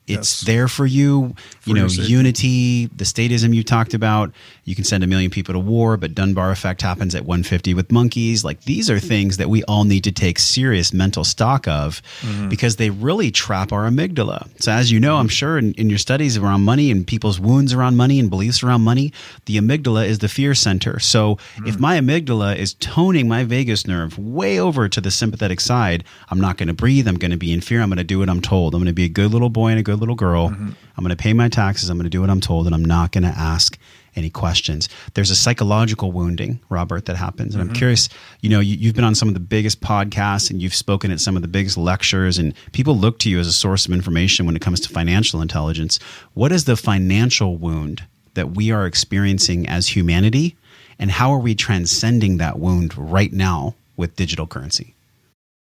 [0.08, 0.40] it's yes.
[0.40, 1.34] there for you.
[1.60, 4.32] For you know, unity, the statism you talked about.
[4.64, 7.92] You can send a million people to war, but Dunbar effect happens at 150 with
[7.92, 8.44] monkeys.
[8.44, 12.48] Like these are things that we all need to take serious mental stock of mm-hmm.
[12.48, 14.48] because they really trap our amygdala.
[14.60, 17.72] So, as you know, I'm sure in, in your studies around money and people's wounds
[17.72, 19.12] around money and beliefs around money,
[19.46, 20.98] the amygdala is the fear center.
[20.98, 21.66] So, mm-hmm.
[21.66, 26.40] if my amygdala is toning my vagus nerve way over to the sympathetic side, I'm
[26.40, 27.06] not going to breathe.
[27.06, 27.80] I'm going to be in fear.
[27.82, 28.74] I'm going to do what I'm told.
[28.74, 30.50] I'm going to be a good little boy and a good little girl.
[30.50, 30.70] Mm-hmm.
[30.96, 31.88] I'm going to pay my taxes.
[31.88, 33.78] I'm going to do what I'm told, and I'm not going to ask
[34.14, 34.88] any questions.
[35.14, 37.54] There's a psychological wounding, Robert, that happens.
[37.54, 37.70] And mm-hmm.
[37.70, 38.08] I'm curious,
[38.40, 41.20] you know, you, have been on some of the biggest podcasts and you've spoken at
[41.20, 44.46] some of the biggest lectures, and people look to you as a source of information
[44.46, 45.98] when it comes to financial intelligence.
[46.34, 48.02] What is the financial wound
[48.34, 50.56] that we are experiencing as humanity?
[50.98, 54.94] And how are we transcending that wound right now with digital currency?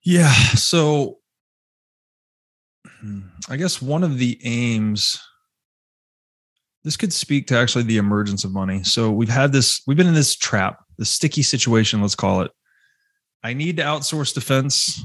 [0.03, 0.33] Yeah.
[0.33, 1.19] So
[3.49, 5.21] I guess one of the aims
[6.85, 8.83] this could speak to actually the emergence of money.
[8.85, 12.51] So we've had this, we've been in this trap, this sticky situation, let's call it.
[13.43, 15.05] I need to outsource defense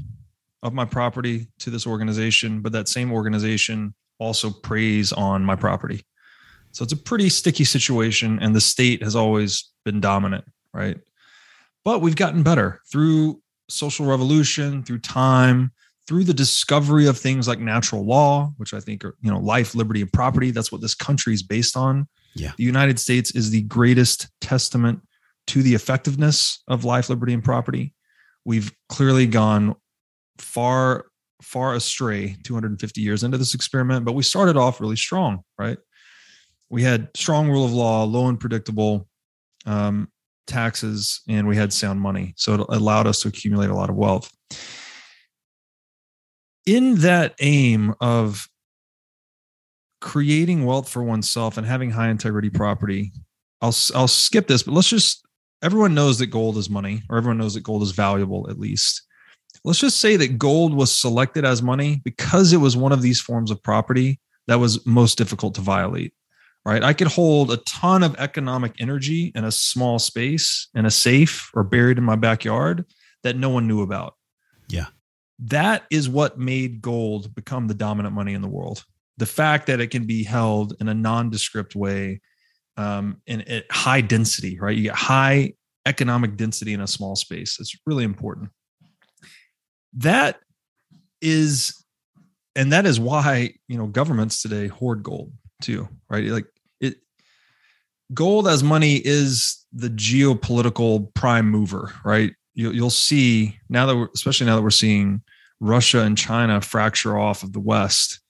[0.62, 6.02] of my property to this organization, but that same organization also preys on my property.
[6.72, 10.98] So it's a pretty sticky situation, and the state has always been dominant, right?
[11.84, 15.72] But we've gotten better through social revolution, through time,
[16.06, 19.74] through the discovery of things like natural law, which I think are, you know, life,
[19.74, 20.50] liberty, and property.
[20.50, 22.08] That's what this country is based on.
[22.34, 22.52] Yeah.
[22.56, 25.00] The United States is the greatest testament
[25.48, 27.94] to the effectiveness of life, liberty, and property.
[28.44, 29.76] We've clearly gone
[30.38, 31.06] far,
[31.40, 35.78] far astray 250 years into this experiment, but we started off really strong, right?
[36.68, 39.08] We had strong rule of law, low and predictable
[39.64, 40.08] um,
[40.46, 42.34] taxes, and we had sound money.
[42.36, 44.30] So it allowed us to accumulate a lot of wealth
[46.66, 48.48] in that aim of
[50.00, 53.12] creating wealth for oneself and having high integrity property,
[53.60, 55.26] I'll I'll skip this, but let's just
[55.62, 59.02] everyone knows that gold is money, or everyone knows that gold is valuable at least.
[59.64, 63.20] Let's just say that gold was selected as money because it was one of these
[63.20, 66.12] forms of property that was most difficult to violate.
[66.66, 66.82] Right?
[66.82, 71.50] I could hold a ton of economic energy in a small space in a safe
[71.54, 72.86] or buried in my backyard
[73.22, 74.16] that no one knew about.
[74.68, 74.86] Yeah
[75.38, 78.84] that is what made gold become the dominant money in the world.
[79.16, 82.20] The fact that it can be held in a nondescript way,
[82.76, 84.76] um, and at high density, right?
[84.76, 85.54] You get high
[85.86, 87.58] economic density in a small space.
[87.60, 88.50] It's really important.
[89.94, 90.40] That
[91.20, 91.84] is,
[92.56, 96.24] and that is why you know governments today hoard gold too, right?
[96.24, 96.46] Like
[96.80, 96.96] it
[98.12, 102.32] gold as money is the geopolitical prime mover, right?
[102.54, 105.22] You, you'll see now that we're, especially now that we're seeing
[105.60, 108.20] Russia and China fracture off of the West,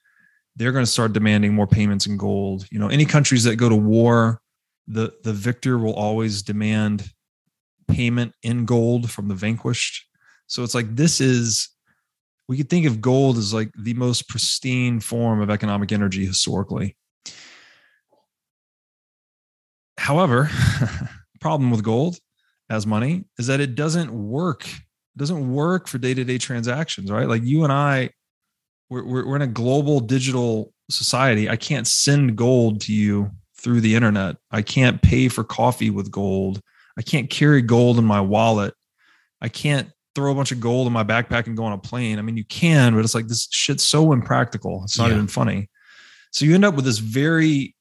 [0.57, 2.67] they're going to start demanding more payments in gold.
[2.71, 4.41] You know, any countries that go to war,
[4.87, 7.11] the the victor will always demand
[7.89, 10.07] payment in gold from the vanquished.
[10.47, 11.69] So it's like this is
[12.49, 16.97] we could think of gold as like the most pristine form of economic energy historically.
[19.99, 20.51] However,
[21.41, 22.19] problem with gold
[22.71, 24.67] as money is that it doesn't work.
[24.67, 27.29] It doesn't work for day-to-day transactions, right?
[27.29, 28.11] Like you and I,
[28.91, 31.49] we're, we're, we're in a global digital society.
[31.49, 34.37] I can't send gold to you through the internet.
[34.51, 36.61] I can't pay for coffee with gold.
[36.99, 38.75] I can't carry gold in my wallet.
[39.41, 42.19] I can't throw a bunch of gold in my backpack and go on a plane.
[42.19, 44.83] I mean, you can, but it's like this shit's so impractical.
[44.85, 45.15] It's not yeah.
[45.15, 45.69] even funny.
[46.31, 47.74] So you end up with this very,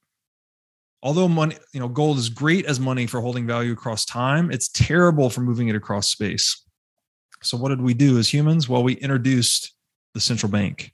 [1.03, 4.69] although money, you know, gold is great as money for holding value across time, it's
[4.69, 6.63] terrible for moving it across space.
[7.43, 8.69] So what did we do as humans?
[8.69, 9.73] Well, we introduced
[10.13, 10.93] the central bank.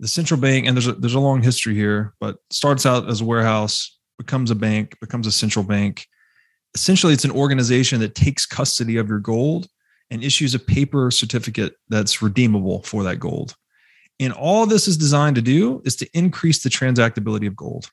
[0.00, 3.20] The central bank, and there's a there's a long history here, but starts out as
[3.20, 6.06] a warehouse, becomes a bank, becomes a central bank.
[6.74, 9.68] Essentially, it's an organization that takes custody of your gold
[10.10, 13.54] and issues a paper certificate that's redeemable for that gold.
[14.18, 17.90] And all this is designed to do is to increase the transactability of gold.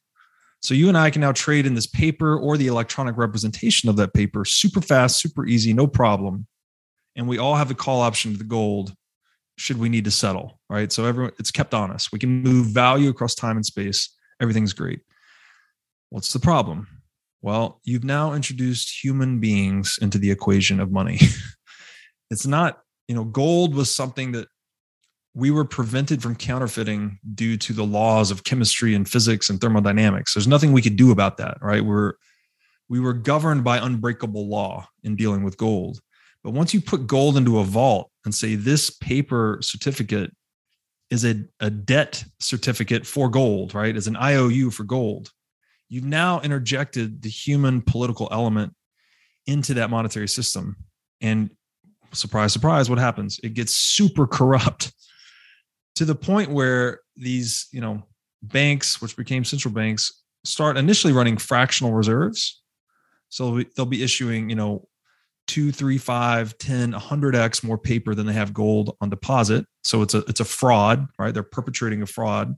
[0.62, 3.96] So you and I can now trade in this paper or the electronic representation of
[3.98, 6.48] that paper super fast, super easy, no problem.
[7.16, 8.94] And we all have a call option to the gold
[9.58, 10.92] should we need to settle, right?
[10.92, 12.12] So everyone it's kept on us.
[12.12, 14.16] We can move value across time and space.
[14.40, 15.02] Everything's great.
[16.10, 16.88] What's the problem?
[17.42, 21.20] Well, you've now introduced human beings into the equation of money.
[22.32, 24.48] it's not you know gold was something that
[25.38, 30.34] we were prevented from counterfeiting due to the laws of chemistry and physics and thermodynamics.
[30.34, 31.86] There's nothing we could do about that right?
[31.86, 32.14] We're
[32.90, 36.00] we were governed by unbreakable law in dealing with gold.
[36.44, 40.34] But once you put gold into a vault and say this paper certificate
[41.12, 43.96] is a, a debt certificate for gold right?
[43.96, 45.30] As an iou for gold.
[45.88, 48.74] You've now interjected the human political element
[49.46, 50.78] into that monetary system.
[51.22, 51.52] And
[52.12, 53.40] surprise, surprise, what happens?
[53.44, 54.94] It gets super corrupt
[55.98, 58.04] to the point where these, you know,
[58.44, 62.62] banks, which became central banks, start initially running fractional reserves.
[63.30, 64.88] So they'll be issuing, you know,
[65.48, 69.66] two, three, five, 10, 100x more paper than they have gold on deposit.
[69.84, 71.34] So it's a it's a fraud, right?
[71.34, 72.54] They're perpetrating a fraud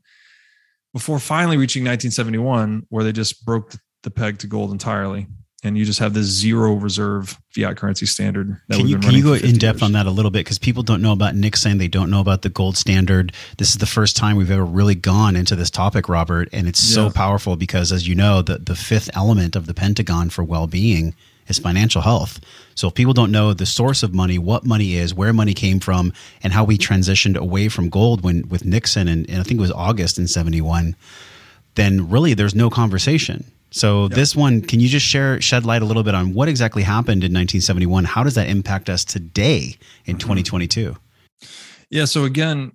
[0.92, 3.74] before finally reaching 1971, where they just broke
[4.04, 5.28] the peg to gold entirely
[5.64, 8.60] and you just have this zero reserve fiat currency standard.
[8.72, 9.84] can you, can you go in depth years.
[9.84, 10.46] on that a little bit?
[10.46, 13.34] Because people don't know about Nixon, they don't know about the gold standard.
[13.58, 16.90] This is the first time we've ever really gone into this topic, Robert, and it's
[16.90, 16.96] yeah.
[16.96, 20.68] so powerful because, as you know, the the fifth element of the Pentagon for well
[20.68, 21.14] being
[21.48, 22.40] is financial health.
[22.76, 25.80] So if people don't know the source of money, what money is, where money came
[25.80, 29.58] from, and how we transitioned away from gold when with Nixon, and, and I think
[29.58, 30.96] it was August in seventy one,
[31.76, 34.12] then really there's no conversation so yep.
[34.12, 37.24] this one, can you just share shed light a little bit on what exactly happened
[37.24, 38.06] in 1971?
[38.06, 40.20] How does that impact us today in mm-hmm.
[40.20, 40.96] 2022?
[41.90, 42.06] Yeah.
[42.06, 42.72] So again,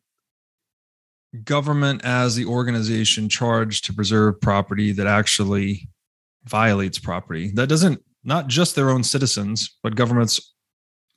[1.42, 5.88] government as the organization charged to preserve property that actually
[6.44, 7.50] violates property.
[7.54, 10.54] That doesn't not just their own citizens, but governments,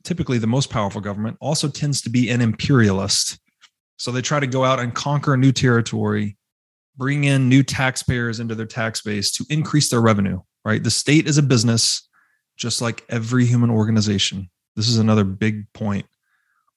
[0.04, 3.40] typically the most powerful government, also tends to be an imperialist.
[3.98, 6.37] So they try to go out and conquer a new territory
[6.98, 10.84] bring in new taxpayers into their tax base to increase their revenue, right?
[10.84, 12.08] The state is a business,
[12.58, 14.50] just like every human organization.
[14.76, 16.06] This is another big point.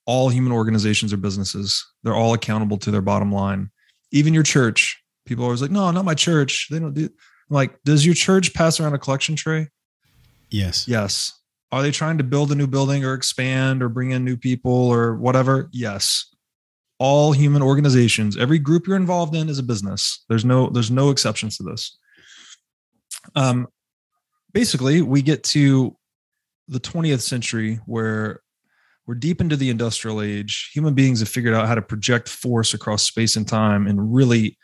[0.07, 1.85] All human organizations are businesses.
[2.03, 3.71] They're all accountable to their bottom line.
[4.13, 5.03] Even your church.
[5.25, 6.69] People are always like, no, not my church.
[6.71, 9.69] They don't do I'm like, does your church pass around a collection tray?
[10.51, 10.87] Yes.
[10.89, 11.39] Yes.
[11.73, 14.73] Are they trying to build a new building or expand or bring in new people
[14.73, 15.69] or whatever?
[15.73, 16.30] Yes
[17.01, 20.23] all human organizations every group you're involved in is a business.
[20.29, 21.99] There's no there's no exceptions to this.
[23.35, 23.67] Um
[24.53, 25.97] basically we get to
[26.69, 28.43] the 20th century where
[29.07, 30.71] we're deep into the industrial age.
[30.75, 34.57] Human beings have figured out how to project force across space and time in really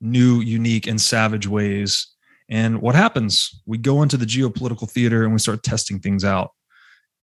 [0.00, 2.08] new unique and savage ways.
[2.50, 3.62] And what happens?
[3.64, 6.50] We go into the geopolitical theater and we start testing things out.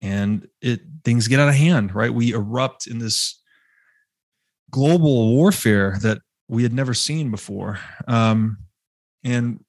[0.03, 2.13] And it things get out of hand right?
[2.13, 3.43] We erupt in this
[4.71, 7.79] global warfare that we had never seen before.
[8.07, 8.59] Um,
[9.25, 9.65] and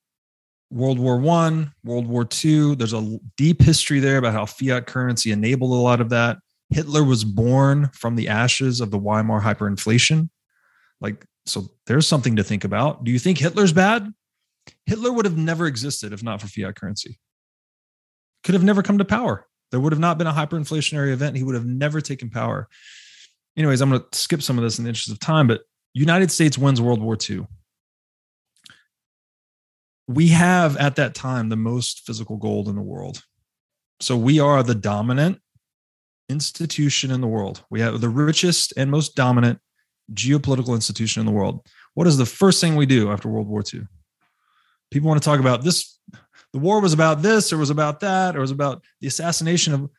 [0.72, 5.32] World War One, World War Two, there's a deep history there about how fiat currency
[5.32, 6.38] enabled a lot of that.
[6.70, 10.30] Hitler was born from the ashes of the Weimar hyperinflation.
[11.02, 13.04] Like, so there's something to think about.
[13.04, 14.14] Do you think Hitler's bad?
[14.86, 17.18] Hitler would have never existed if not for fiat currency.
[18.44, 19.48] Could have never come to power.
[19.72, 21.36] There would have not been a hyperinflationary event.
[21.36, 22.68] He would have never taken power.
[23.60, 26.32] Anyways, I'm going to skip some of this in the interest of time, but United
[26.32, 27.46] States wins World War II.
[30.08, 33.22] We have at that time the most physical gold in the world.
[34.00, 35.42] So we are the dominant
[36.30, 37.66] institution in the world.
[37.70, 39.60] We have the richest and most dominant
[40.14, 41.68] geopolitical institution in the world.
[41.96, 43.82] What is the first thing we do after World War II?
[44.90, 46.00] People want to talk about this.
[46.54, 49.90] The war was about this, or was about that, or was about the assassination of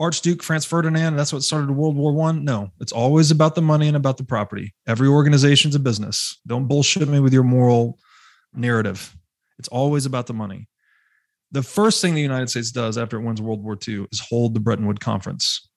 [0.00, 1.14] Archduke Franz Ferdinand.
[1.14, 2.42] that's what started World War One.
[2.42, 4.74] No, it's always about the money and about the property.
[4.86, 6.40] Every organization's a business.
[6.46, 7.98] Don't bullshit me with your moral
[8.54, 9.14] narrative.
[9.58, 10.68] It's always about the money.
[11.52, 14.54] The first thing the United States does after it wins World War II is hold
[14.54, 15.68] the Bretton Woods Conference.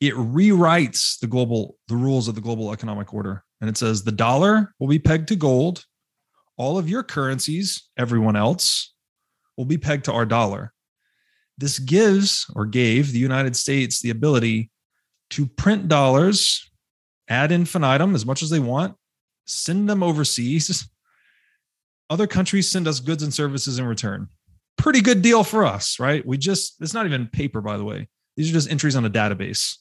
[0.00, 4.12] It rewrites the global the rules of the global economic order, and it says the
[4.12, 5.86] dollar will be pegged to gold.
[6.58, 8.92] All of your currencies, everyone else,
[9.56, 10.74] will be pegged to our dollar.
[11.58, 14.70] This gives or gave the United States the ability
[15.30, 16.70] to print dollars
[17.28, 18.94] ad infinitum as much as they want,
[19.46, 20.88] send them overseas.
[22.10, 24.28] Other countries send us goods and services in return.
[24.76, 26.26] Pretty good deal for us, right?
[26.26, 28.08] We just, it's not even paper, by the way.
[28.36, 29.76] These are just entries on a database.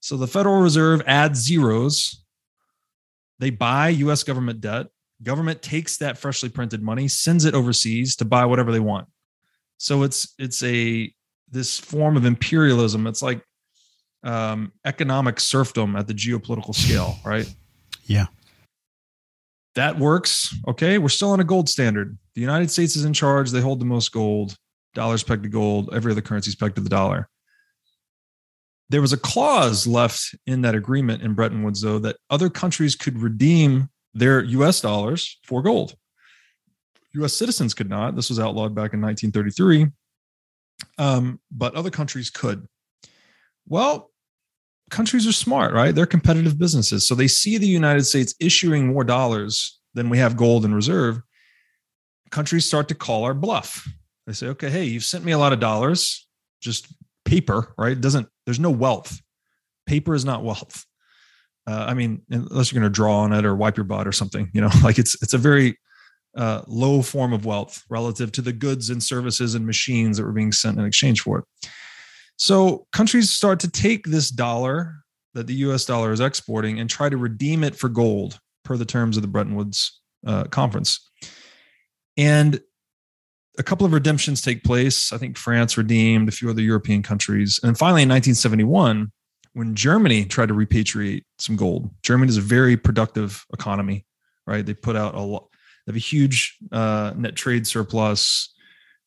[0.00, 2.24] So the Federal Reserve adds zeros.
[3.38, 4.86] They buy US government debt.
[5.22, 9.08] Government takes that freshly printed money, sends it overseas to buy whatever they want.
[9.78, 11.12] So it's it's a
[11.50, 13.06] this form of imperialism.
[13.06, 13.42] It's like
[14.22, 17.52] um, economic serfdom at the geopolitical scale, right?
[18.04, 18.26] Yeah.
[19.74, 20.54] That works.
[20.66, 20.98] Okay.
[20.98, 22.18] We're still on a gold standard.
[22.34, 23.50] The United States is in charge.
[23.50, 24.56] They hold the most gold.
[24.94, 25.90] Dollars pegged to gold.
[25.92, 27.28] Every other currency is pegged to the dollar.
[28.90, 32.96] There was a clause left in that agreement in Bretton Woods, though, that other countries
[32.96, 35.94] could redeem their US dollars for gold.
[37.14, 38.16] US citizens could not.
[38.16, 39.86] This was outlawed back in 1933,
[40.98, 42.66] um, but other countries could.
[43.66, 44.10] Well,
[44.90, 45.94] countries are smart, right?
[45.94, 47.06] They're competitive businesses.
[47.06, 51.20] So they see the United States issuing more dollars than we have gold in reserve.
[52.30, 53.86] Countries start to call our bluff.
[54.26, 56.26] They say, okay, hey, you've sent me a lot of dollars,
[56.60, 56.86] just
[57.24, 57.98] paper, right?
[57.98, 59.20] Doesn't, there's no wealth.
[59.86, 60.84] Paper is not wealth.
[61.66, 64.12] Uh, I mean, unless you're going to draw on it or wipe your butt or
[64.12, 65.78] something, you know, like it's, it's a very
[66.38, 70.32] uh, low form of wealth relative to the goods and services and machines that were
[70.32, 71.44] being sent in exchange for it.
[72.36, 74.94] So countries start to take this dollar
[75.34, 78.84] that the US dollar is exporting and try to redeem it for gold per the
[78.84, 81.10] terms of the Bretton Woods uh, conference.
[82.16, 82.60] And
[83.58, 85.12] a couple of redemptions take place.
[85.12, 87.58] I think France redeemed, a few other European countries.
[87.64, 89.10] And finally, in 1971,
[89.54, 94.06] when Germany tried to repatriate some gold, Germany is a very productive economy,
[94.46, 94.64] right?
[94.64, 95.48] They put out a lot,
[95.88, 98.54] have a huge uh, net trade surplus,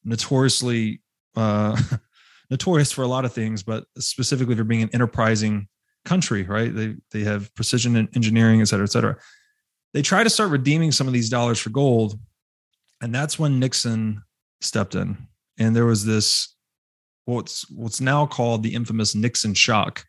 [0.03, 1.01] notoriously
[1.35, 1.79] uh,
[2.49, 5.67] notorious for a lot of things, but specifically for being an enterprising
[6.05, 6.73] country, right?
[6.73, 9.17] They they have precision engineering, et cetera, et cetera.
[9.93, 12.19] They try to start redeeming some of these dollars for gold,
[12.99, 14.23] and that's when Nixon
[14.59, 15.17] stepped in,
[15.59, 16.55] and there was this
[17.25, 20.03] what's what's now called the infamous Nixon shock,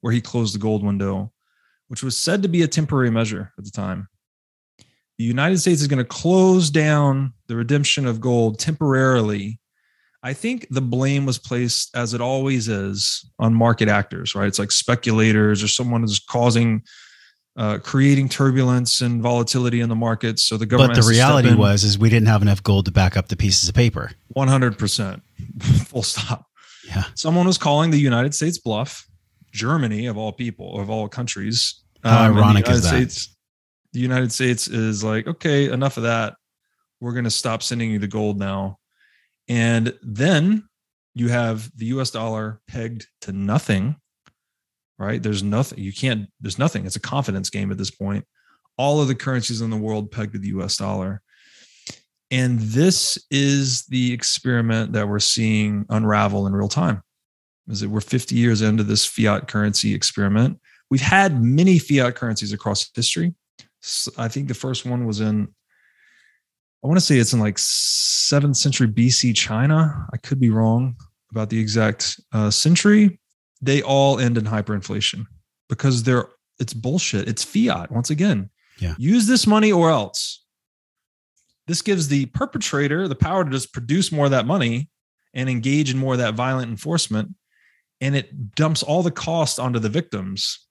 [0.00, 1.32] where he closed the gold window,
[1.86, 4.08] which was said to be a temporary measure at the time
[5.18, 9.58] the United States is going to close down the redemption of gold temporarily.
[10.22, 14.46] I think the blame was placed, as it always is, on market actors, right?
[14.46, 16.82] It's like speculators or someone is causing,
[17.56, 20.44] uh, creating turbulence and volatility in the markets.
[20.44, 20.94] So the government.
[20.94, 23.68] But the reality was, is we didn't have enough gold to back up the pieces
[23.68, 24.12] of paper.
[24.28, 25.22] One hundred percent,
[25.86, 26.46] full stop.
[26.86, 27.04] Yeah.
[27.14, 29.06] Someone was calling the United States bluff.
[29.52, 31.82] Germany, of all people, of all countries.
[32.04, 32.88] How um, ironic is that?
[32.88, 33.36] States,
[33.98, 36.36] the United States is like, okay, enough of that.
[37.00, 38.78] We're going to stop sending you the gold now.
[39.48, 40.68] And then
[41.16, 43.96] you have the US dollar pegged to nothing,
[45.00, 45.20] right?
[45.20, 45.80] There's nothing.
[45.80, 46.86] You can't, there's nothing.
[46.86, 48.24] It's a confidence game at this point.
[48.76, 51.20] All of the currencies in the world pegged to the US dollar.
[52.30, 57.02] And this is the experiment that we're seeing unravel in real time.
[57.66, 60.60] Is that we're 50 years into this fiat currency experiment.
[60.88, 63.34] We've had many fiat currencies across history.
[64.16, 65.48] I think the first one was in,
[66.82, 70.06] I want to say it's in like seventh century BC China.
[70.12, 70.96] I could be wrong
[71.30, 73.20] about the exact uh, century.
[73.60, 75.26] They all end in hyperinflation
[75.68, 76.28] because they're
[76.60, 77.28] it's bullshit.
[77.28, 78.50] It's fiat once again.
[78.78, 78.94] Yeah.
[78.98, 80.44] Use this money or else.
[81.66, 84.88] This gives the perpetrator the power to just produce more of that money
[85.34, 87.34] and engage in more of that violent enforcement.
[88.00, 90.67] And it dumps all the cost onto the victims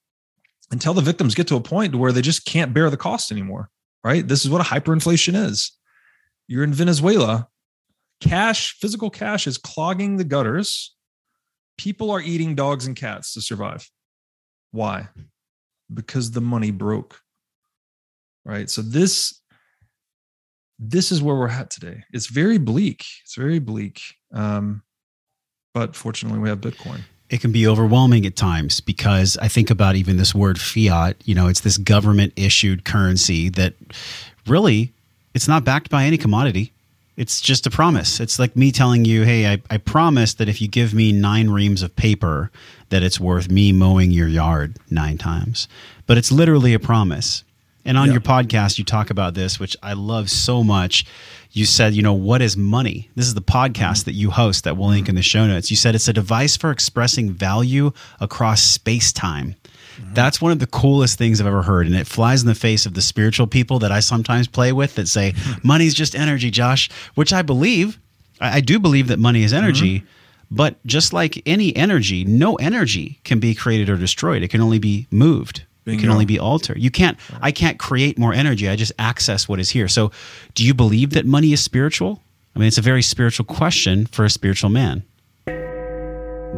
[0.70, 3.70] until the victims get to a point where they just can't bear the cost anymore
[4.04, 5.78] right this is what a hyperinflation is
[6.48, 7.48] You're in Venezuela.
[8.20, 10.96] Cash, physical cash is clogging the gutters.
[11.76, 13.88] People are eating dogs and cats to survive.
[14.72, 15.08] Why?
[15.92, 17.20] Because the money broke.
[18.44, 18.68] Right.
[18.68, 19.40] So this
[20.80, 22.04] this is where we're at today.
[22.12, 23.04] It's very bleak.
[23.24, 24.00] It's very bleak.
[24.32, 24.82] Um,
[25.74, 27.00] but fortunately, we have Bitcoin.
[27.30, 31.16] It can be overwhelming at times because I think about even this word fiat.
[31.24, 33.74] You know, it's this government issued currency that
[34.46, 34.92] really
[35.34, 36.72] it's not backed by any commodity.
[37.16, 38.20] It's just a promise.
[38.20, 41.50] It's like me telling you, hey, I, I promise that if you give me nine
[41.50, 42.50] reams of paper,
[42.90, 45.66] that it's worth me mowing your yard nine times.
[46.06, 47.42] But it's literally a promise.
[47.84, 48.12] And on Yeah.
[48.12, 51.04] your podcast, you talk about this, which I love so much.
[51.50, 53.10] You said, you know, what is money?
[53.14, 55.70] This is the podcast that you host that we'll link in the show notes.
[55.70, 59.54] You said it's a device for expressing value across space time.
[60.12, 61.86] That's one of the coolest things I've ever heard.
[61.86, 64.94] And it flies in the face of the spiritual people that I sometimes play with
[64.94, 67.98] that say, money's just energy, Josh, which I believe.
[68.40, 70.00] I, I do believe that money is energy.
[70.00, 70.06] Mm-hmm.
[70.50, 74.42] But just like any energy, no energy can be created or destroyed.
[74.42, 75.64] It can only be moved.
[75.88, 76.78] It can only be altered.
[76.78, 78.68] You can't I can't create more energy.
[78.68, 79.88] I just access what is here.
[79.88, 80.10] So
[80.54, 82.22] do you believe that money is spiritual?
[82.54, 85.04] I mean, it's a very spiritual question for a spiritual man.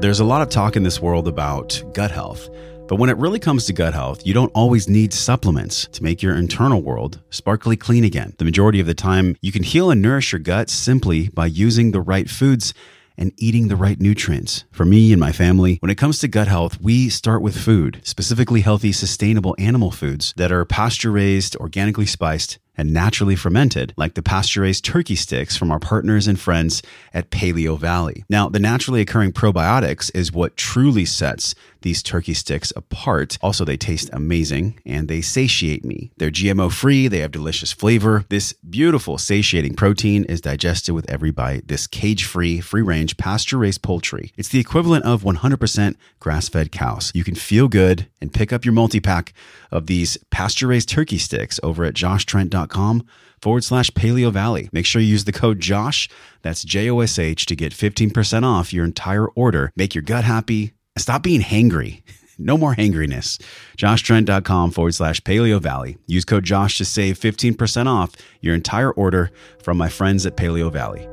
[0.01, 2.49] There's a lot of talk in this world about gut health.
[2.89, 6.23] But when it really comes to gut health, you don't always need supplements to make
[6.23, 8.35] your internal world sparkly clean again.
[8.39, 11.93] The majority of the time, you can heal and nourish your gut simply by using
[11.93, 12.75] the right foods
[13.21, 14.65] and eating the right nutrients.
[14.73, 18.01] For me and my family, when it comes to gut health, we start with food,
[18.03, 24.15] specifically healthy, sustainable animal foods that are pasture raised, organically spiced, and naturally fermented, like
[24.15, 28.25] the pasture raised turkey sticks from our partners and friends at Paleo Valley.
[28.31, 33.39] Now, the naturally occurring probiotics is what truly sets these turkey sticks apart.
[33.43, 36.13] Also, they taste amazing and they satiate me.
[36.17, 38.25] They're GMO free, they have delicious flavor.
[38.29, 41.69] This beautiful, satiating protein is digested with every bite.
[41.69, 44.33] This cage free, free range, pasture raised poultry.
[44.37, 47.13] It's the equivalent of 100% grass fed cows.
[47.15, 49.33] You can feel good and pick up your multi pack
[49.71, 53.07] of these pasture raised turkey sticks over at joshtrent.com
[53.41, 54.69] forward slash paleo valley.
[54.73, 56.09] Make sure you use the code JOSH,
[56.43, 59.73] that's J O S H, to get 15% off your entire order.
[59.77, 60.73] Make your gut happy.
[60.97, 62.03] Stop being hangry.
[62.43, 63.39] No more hangriness.
[63.77, 65.99] JoshTrent.com forward slash Paleo Valley.
[66.07, 69.31] Use code Josh to save 15% off your entire order
[69.63, 71.07] from my friends at Paleo Valley.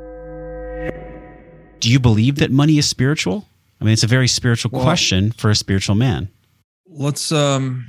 [1.81, 3.45] Do you believe that money is spiritual?
[3.81, 6.29] I mean, it's a very spiritual Well- question for a spiritual man.
[6.89, 7.85] let's um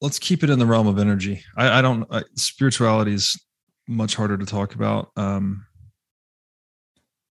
[0.00, 3.38] let's keep it in the realm of energy i, I don't I, spirituality is
[3.86, 5.66] much harder to talk about um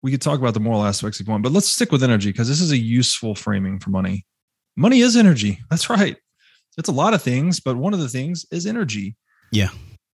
[0.01, 2.31] we could talk about the moral aspects if you want but let's stick with energy
[2.31, 4.25] because this is a useful framing for money
[4.75, 6.17] money is energy that's right
[6.77, 9.15] it's a lot of things but one of the things is energy
[9.51, 9.69] Yeah.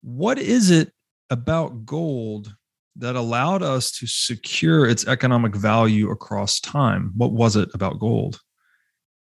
[0.03, 0.93] what is it
[1.31, 2.55] about gold
[2.97, 8.41] that allowed us to secure its economic value across time what was it about gold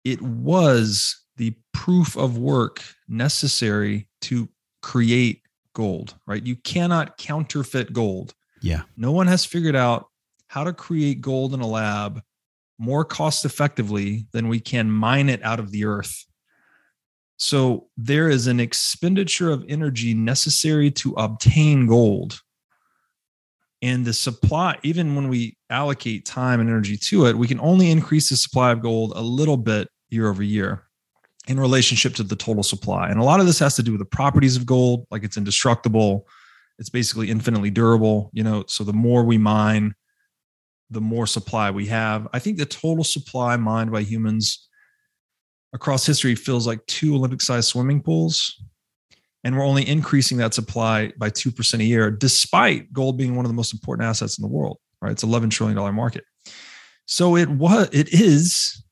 [0.06, 4.48] it was the proof of work necessary to
[4.82, 5.42] create
[5.74, 6.44] gold, right?
[6.44, 8.34] You cannot counterfeit gold.
[8.62, 8.84] Yeah.
[8.96, 10.08] No one has figured out
[10.48, 12.22] how to create gold in a lab
[12.80, 16.26] more cost effectively than we can mine it out of the earth.
[17.38, 22.42] So there is an expenditure of energy necessary to obtain gold.
[23.82, 27.92] And the supply, even when we allocate time and energy to it, we can only
[27.92, 30.84] increase the supply of gold a little bit year over year
[31.48, 33.10] in relationship to the total supply.
[33.10, 35.38] And a lot of this has to do with the properties of gold, like it's
[35.38, 36.28] indestructible,
[36.80, 39.94] it's basically infinitely durable, you know, so the more we mine,
[40.90, 42.28] the more supply we have.
[42.34, 44.68] I think the total supply mined by humans
[45.74, 48.64] across history feels like two Olympic sized swimming pools.
[49.44, 53.50] And we're only increasing that supply by 2% a year, despite gold being one of
[53.50, 55.12] the most important assets in the world, right?
[55.12, 56.24] It's $11 trillion market.
[57.06, 58.84] So it was, it is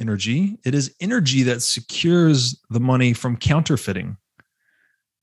[0.00, 0.58] energy.
[0.64, 4.16] It is energy that secures the money from counterfeiting,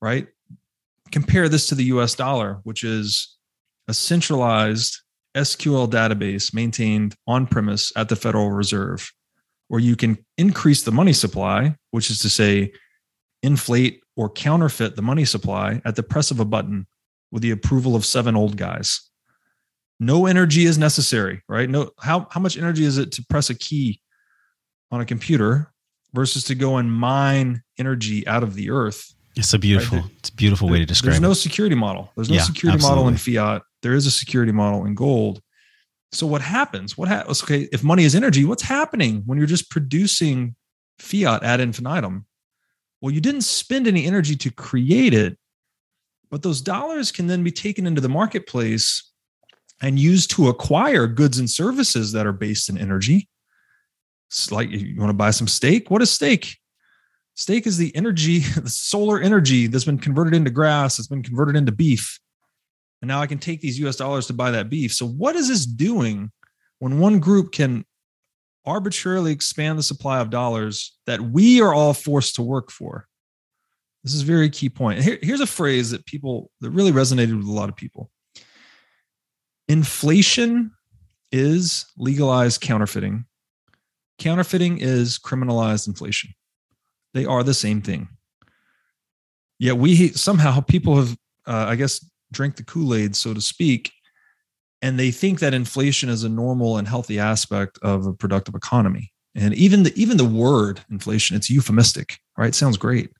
[0.00, 0.26] right?
[1.10, 3.36] Compare this to the US dollar, which is
[3.88, 4.98] a centralized
[5.34, 9.10] SQL database maintained on premise at the Federal Reserve,
[9.68, 12.72] where you can increase the money supply, which is to say,
[13.42, 16.86] inflate or counterfeit the money supply at the press of a button
[17.30, 19.08] with the approval of seven old guys.
[19.98, 21.68] No energy is necessary, right?
[21.68, 24.00] No, how, how much energy is it to press a key
[24.90, 25.72] on a computer
[26.12, 29.14] versus to go and mine energy out of the earth?
[29.34, 30.10] It's a beautiful, Right.
[30.18, 32.12] it's a beautiful way to describe There's no security model.
[32.16, 33.62] There's no Yeah, security model in fiat.
[33.82, 35.40] There is a security model in gold.
[36.12, 36.96] So what happens?
[36.96, 37.42] What happens?
[37.42, 40.54] Okay, if money is energy, what's happening when you're just producing
[40.98, 42.26] fiat ad infinitum?
[43.00, 45.38] Well, you didn't spend any energy to create it.
[46.30, 49.10] But those dollars can then be taken into the marketplace
[49.82, 53.28] and used to acquire goods and services that are based in energy.
[54.30, 55.90] It's like you want to buy some steak.
[55.90, 56.56] What is steak?
[57.34, 61.56] Steak is the energy, the solar energy that's been converted into grass, that's been converted
[61.56, 62.18] into beef.
[63.02, 64.92] And now I can take these US dollars to buy that beef.
[64.94, 66.30] So, what is this doing
[66.78, 67.84] when one group can
[68.64, 73.08] arbitrarily expand the supply of dollars that we are all forced to work for?
[74.04, 75.02] This is a very key point.
[75.02, 78.10] Here, here's a phrase that people that really resonated with a lot of people.
[79.68, 80.72] Inflation
[81.32, 83.24] is legalized counterfeiting.
[84.18, 86.34] Counterfeiting is criminalized inflation.
[87.14, 88.08] They are the same thing.
[89.58, 93.92] Yet we somehow people have, uh, I guess, drink the Kool Aid, so to speak,
[94.80, 99.12] and they think that inflation is a normal and healthy aspect of a productive economy.
[99.34, 102.48] And even the even the word inflation, it's euphemistic, right?
[102.48, 103.10] It sounds great.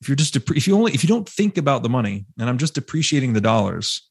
[0.00, 2.58] If you're just if you only if you don't think about the money, and I'm
[2.58, 4.08] just depreciating the dollars,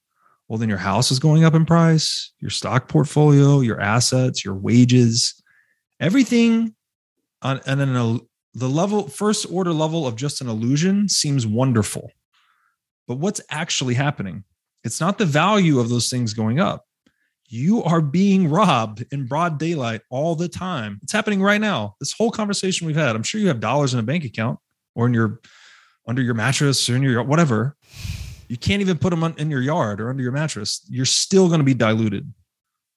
[0.47, 4.55] well, then your house is going up in price, your stock portfolio, your assets, your
[4.55, 5.41] wages,
[5.99, 6.75] everything
[7.41, 8.21] on and an
[8.53, 12.11] the level first order level of just an illusion seems wonderful.
[13.11, 14.45] But what's actually happening?
[14.85, 16.85] It's not the value of those things going up.
[17.49, 20.97] You are being robbed in broad daylight all the time.
[21.03, 21.95] It's happening right now.
[21.99, 24.59] This whole conversation we've had, I'm sure you have dollars in a bank account
[24.95, 25.41] or in your
[26.07, 27.75] under your mattress or in your whatever.
[28.47, 30.79] You can't even put them in your yard or under your mattress.
[30.87, 32.33] You're still going to be diluted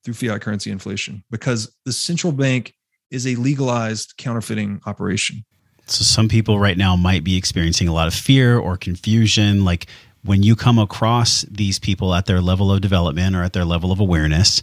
[0.04, 2.72] through fiat currency inflation because the central bank
[3.10, 5.44] is a legalized counterfeiting operation.
[5.86, 9.64] So some people right now might be experiencing a lot of fear or confusion.
[9.64, 9.86] Like
[10.24, 13.92] when you come across these people at their level of development or at their level
[13.92, 14.62] of awareness,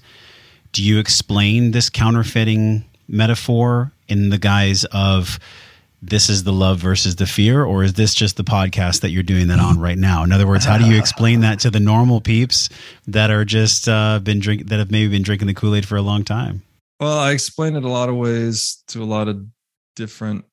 [0.72, 5.40] do you explain this counterfeiting metaphor in the guise of
[6.02, 9.22] this is the love versus the fear, or is this just the podcast that you're
[9.22, 10.24] doing that on right now?
[10.24, 12.70] In other words, how do you explain that to the normal peeps
[13.06, 15.98] that are just uh, been drink that have maybe been drinking the Kool Aid for
[15.98, 16.64] a long time?
[17.00, 19.46] Well, I explain it a lot of ways to a lot of
[19.96, 20.46] different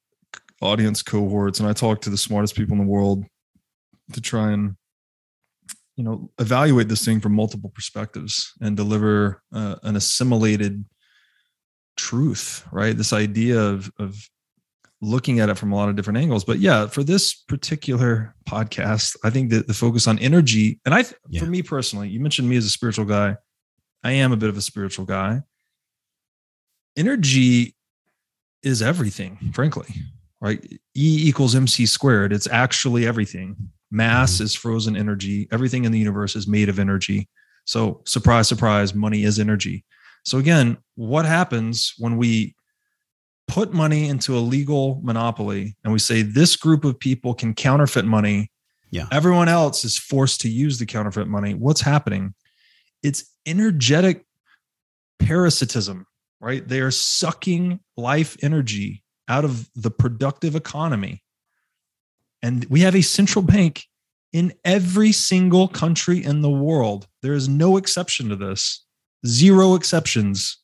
[0.61, 3.25] audience cohorts, and I talk to the smartest people in the world
[4.13, 4.77] to try and
[5.97, 10.85] you know evaluate this thing from multiple perspectives and deliver uh, an assimilated
[11.97, 12.97] truth right?
[12.97, 14.17] This idea of of
[15.01, 16.45] looking at it from a lot of different angles.
[16.45, 21.05] But yeah for this particular podcast i think that the focus on energy and i
[21.29, 21.41] yeah.
[21.41, 23.37] for me personally you mentioned me as a spiritual guy.
[24.03, 25.43] I am a bit of a spiritual guy.
[26.97, 27.75] Energy
[28.63, 29.87] is everything, frankly,
[30.41, 30.65] right?
[30.97, 32.33] E equals mc squared.
[32.33, 33.57] It's actually everything.
[33.91, 34.45] Mass mm-hmm.
[34.45, 35.49] is frozen energy.
[35.51, 37.29] Everything in the universe is made of energy.
[37.65, 39.85] So, surprise, surprise, money is energy.
[40.25, 42.55] So, again, what happens when we
[43.47, 48.05] put money into a legal monopoly and we say this group of people can counterfeit
[48.05, 48.51] money?
[48.91, 49.07] Yeah.
[49.13, 51.55] Everyone else is forced to use the counterfeit money.
[51.55, 52.35] What's happening?
[53.03, 54.25] It's energetic
[55.19, 56.07] parasitism
[56.41, 56.67] right?
[56.67, 61.23] They are sucking life energy out of the productive economy.
[62.43, 63.85] And we have a central bank
[64.33, 67.07] in every single country in the world.
[67.23, 68.85] There is no exception to this,
[69.27, 70.59] zero exceptions.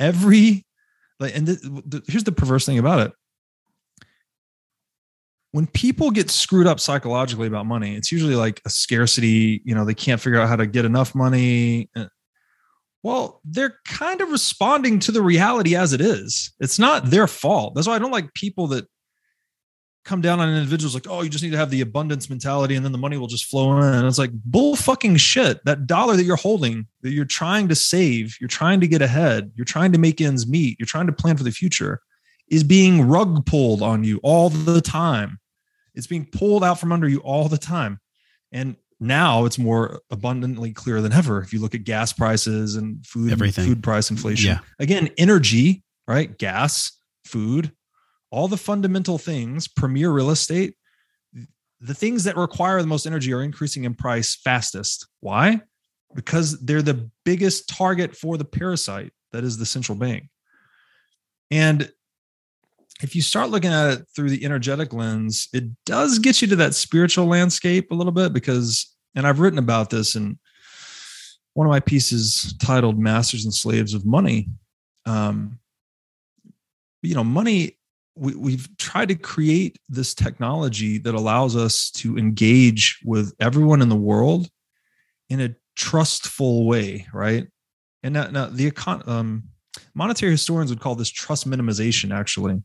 [0.00, 0.66] Every,
[1.20, 3.12] and the, the, here's the perverse thing about it.
[5.52, 9.86] When people get screwed up psychologically about money, it's usually like a scarcity, you know,
[9.86, 11.88] they can't figure out how to get enough money.
[11.96, 12.06] Uh,
[13.06, 16.52] Well, they're kind of responding to the reality as it is.
[16.58, 17.76] It's not their fault.
[17.76, 18.88] That's why I don't like people that
[20.04, 22.84] come down on individuals like, oh, you just need to have the abundance mentality and
[22.84, 23.84] then the money will just flow in.
[23.84, 25.64] And it's like bull fucking shit.
[25.64, 29.52] That dollar that you're holding, that you're trying to save, you're trying to get ahead,
[29.54, 32.00] you're trying to make ends meet, you're trying to plan for the future,
[32.48, 35.38] is being rug pulled on you all the time.
[35.94, 38.00] It's being pulled out from under you all the time.
[38.50, 41.40] And now it's more abundantly clear than ever.
[41.40, 43.66] If you look at gas prices and food Everything.
[43.66, 44.58] food price inflation yeah.
[44.78, 46.38] again energy right?
[46.38, 46.92] Gas
[47.24, 47.72] food
[48.30, 50.74] all the fundamental things premier real estate
[51.80, 55.06] the things that require the most energy are increasing in price fastest.
[55.20, 55.60] Why?
[56.14, 60.28] Because they're the biggest target for the parasite that is the central bank.
[61.50, 61.90] And
[63.02, 66.56] if you start looking at it through the energetic lens, it does get you to
[66.56, 70.38] that spiritual landscape a little bit because, and I've written about this in
[71.52, 74.48] one of my pieces titled Masters and Slaves of Money.
[75.04, 75.58] Um,
[77.02, 77.78] you know, money,
[78.14, 83.90] we, we've tried to create this technology that allows us to engage with everyone in
[83.90, 84.48] the world
[85.28, 87.46] in a trustful way, right?
[88.02, 89.44] And now, now the econ- um,
[89.94, 92.62] monetary historians would call this trust minimization, actually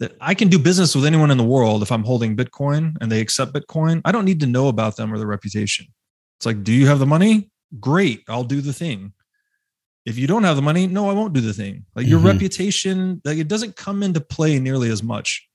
[0.00, 3.12] that I can do business with anyone in the world if I'm holding Bitcoin and
[3.12, 4.00] they accept Bitcoin.
[4.04, 5.86] I don't need to know about them or their reputation.
[6.38, 7.50] It's like, do you have the money?
[7.78, 9.12] Great, I'll do the thing.
[10.06, 11.84] If you don't have the money, no, I won't do the thing.
[11.94, 12.24] Like your Mhm.
[12.24, 15.46] reputation, like it doesn't come into play nearly as much.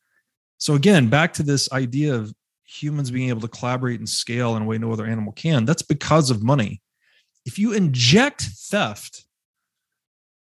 [0.60, 2.34] So again, back to this idea of
[2.64, 5.66] humans being able to collaborate and scale in a way no other animal can.
[5.66, 6.82] That's because of money.
[7.46, 9.26] If you inject theft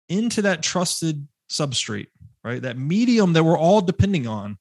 [0.10, 2.08] into that trusted substrate,
[2.44, 2.62] right?
[2.62, 4.58] That medium that we're all depending on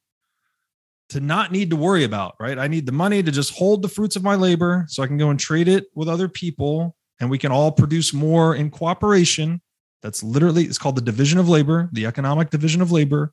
[1.10, 2.58] to not need to worry about, right?
[2.58, 5.18] I need the money to just hold the fruits of my labor so I can
[5.18, 9.60] go and trade it with other people and we can all produce more in cooperation.
[10.02, 13.32] That's literally, it's called the division of labor, the economic division of labor.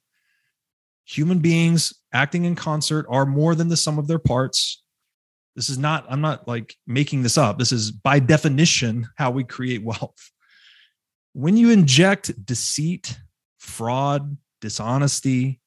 [1.06, 4.84] Human beings acting in concert are more than the sum of their parts.
[5.56, 7.58] This is not, I'm not like making this up.
[7.58, 10.32] This is by definition how we create wealth.
[11.34, 13.18] When you inject deceit,
[13.68, 15.60] fraud, dishonesty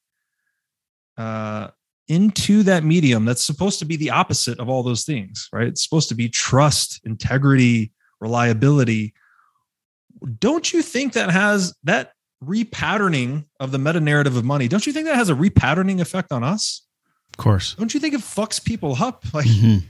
[1.17, 1.69] uh,
[2.07, 5.67] into that medium that's supposed to be the opposite of all those things, right?
[5.67, 9.13] It's supposed to be trust, integrity, reliability.
[10.39, 14.67] Don't you think that has that repatterning of the meta narrative of money?
[14.67, 16.81] Don't you think that has a repatterning effect on us?
[17.33, 17.75] Of course.
[17.75, 19.23] Don't you think it fucks people up?
[19.33, 19.83] Like, Mhm.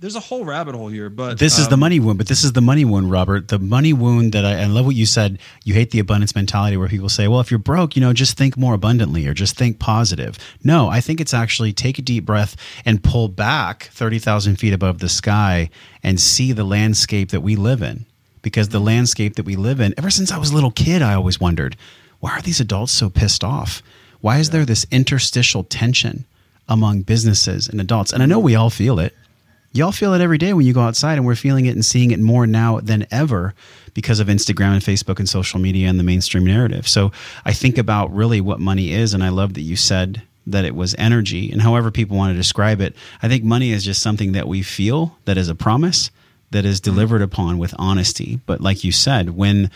[0.00, 1.10] There's a whole rabbit hole here.
[1.10, 3.48] But This is the um, money wound, but this is the money wound, Robert.
[3.48, 5.38] The money wound that I, I love what you said.
[5.62, 8.36] You hate the abundance mentality where people say, well, if you're broke, you know, just
[8.38, 10.38] think more abundantly or just think positive.
[10.64, 15.00] No, I think it's actually take a deep breath and pull back 30,000 feet above
[15.00, 15.68] the sky
[16.02, 18.06] and see the landscape that we live in.
[18.42, 21.12] Because the landscape that we live in, ever since I was a little kid, I
[21.12, 21.76] always wondered,
[22.20, 23.82] why are these adults so pissed off?
[24.22, 26.24] Why is there this interstitial tension
[26.66, 28.14] among businesses and adults?
[28.14, 29.14] And I know we all feel it.
[29.72, 32.10] Y'all feel it every day when you go outside, and we're feeling it and seeing
[32.10, 33.54] it more now than ever
[33.94, 36.88] because of Instagram and Facebook and social media and the mainstream narrative.
[36.88, 37.12] So
[37.44, 40.74] I think about really what money is, and I love that you said that it
[40.74, 42.96] was energy, and however people want to describe it.
[43.22, 46.10] I think money is just something that we feel that is a promise
[46.50, 46.92] that is mm-hmm.
[46.92, 48.40] delivered upon with honesty.
[48.46, 49.70] But like you said, when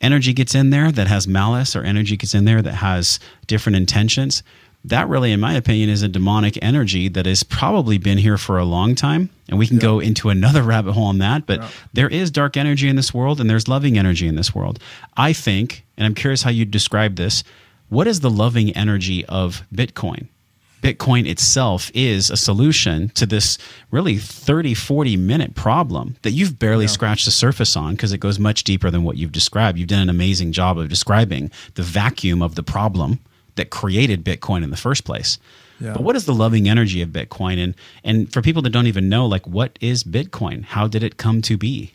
[0.00, 3.76] energy gets in there that has malice or energy gets in there that has different
[3.76, 4.42] intentions,
[4.84, 8.58] that really, in my opinion, is a demonic energy that has probably been here for
[8.58, 9.30] a long time.
[9.48, 11.46] And we can go into another rabbit hole on that.
[11.46, 11.68] But Yeah.
[11.94, 14.78] there is dark energy in this world and there's loving energy in this world.
[15.16, 17.44] I think, and I'm curious how you describe this,
[17.88, 20.26] what is the loving energy of Bitcoin?
[20.82, 23.56] Bitcoin itself is a solution to this
[23.90, 28.38] really 30, 40 minute problem that you've barely scratched the surface on because it goes
[28.38, 29.78] much deeper than what you've described.
[29.78, 33.20] You've done an amazing job of describing the vacuum of the problem
[33.56, 35.38] that created Bitcoin in the first place.
[35.80, 35.92] Yeah.
[35.92, 37.62] But what is the loving energy of Bitcoin?
[37.62, 40.64] And, and for people that don't even know, like, what is Bitcoin?
[40.64, 41.94] How did it come to be?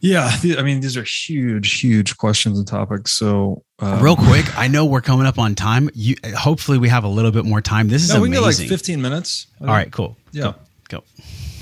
[0.00, 3.12] Yeah, th- I mean, these are huge, huge questions and topics.
[3.12, 5.90] So, um, Real quick, I know we're coming up on time.
[5.94, 7.88] You, hopefully, we have a little bit more time.
[7.88, 9.46] This is no, we can get like 15 minutes.
[9.60, 10.16] All right, cool.
[10.32, 10.54] Yeah.
[10.88, 11.04] Go.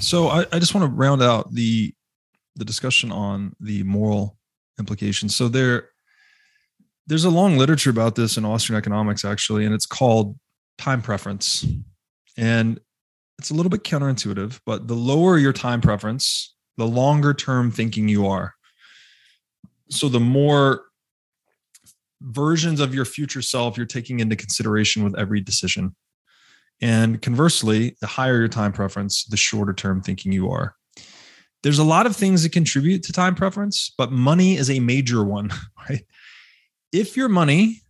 [0.01, 1.93] So I, I just want to round out the
[2.57, 4.37] the discussion on the moral
[4.79, 5.35] implications.
[5.35, 5.91] So there
[7.09, 10.39] there's a long literature about this in Austrian economics actually, and it's called
[10.77, 11.67] time preference.
[12.37, 12.79] And
[13.39, 18.09] it's a little bit counterintuitive, but the lower your time preference, the longer term thinking
[18.09, 18.55] you are.
[19.91, 20.83] So the more
[22.21, 25.97] versions of your future self you're taking into consideration with every decision.
[26.81, 30.75] And conversely, the higher your time preference, the shorter term thinking you are.
[31.63, 35.25] There's a lot of things that contribute to time preference, but money is a major
[35.25, 35.51] one,
[35.89, 36.05] right?
[36.93, 37.83] If your money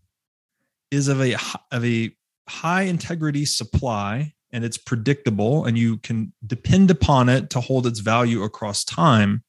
[0.91, 1.37] is of a
[1.71, 2.11] of a
[2.49, 8.01] high integrity supply and it's predictable and you can depend upon it to hold its
[8.01, 9.45] value across time,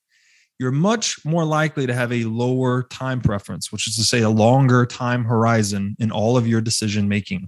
[0.60, 4.30] you're much more likely to have a lower time preference, which is to say a
[4.30, 7.48] longer time horizon in all of your decision making.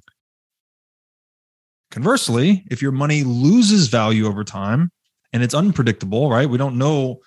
[1.92, 4.92] Conversely, if your money loses value over time
[5.34, 6.50] and it's unpredictable, right?
[6.50, 7.20] We don't know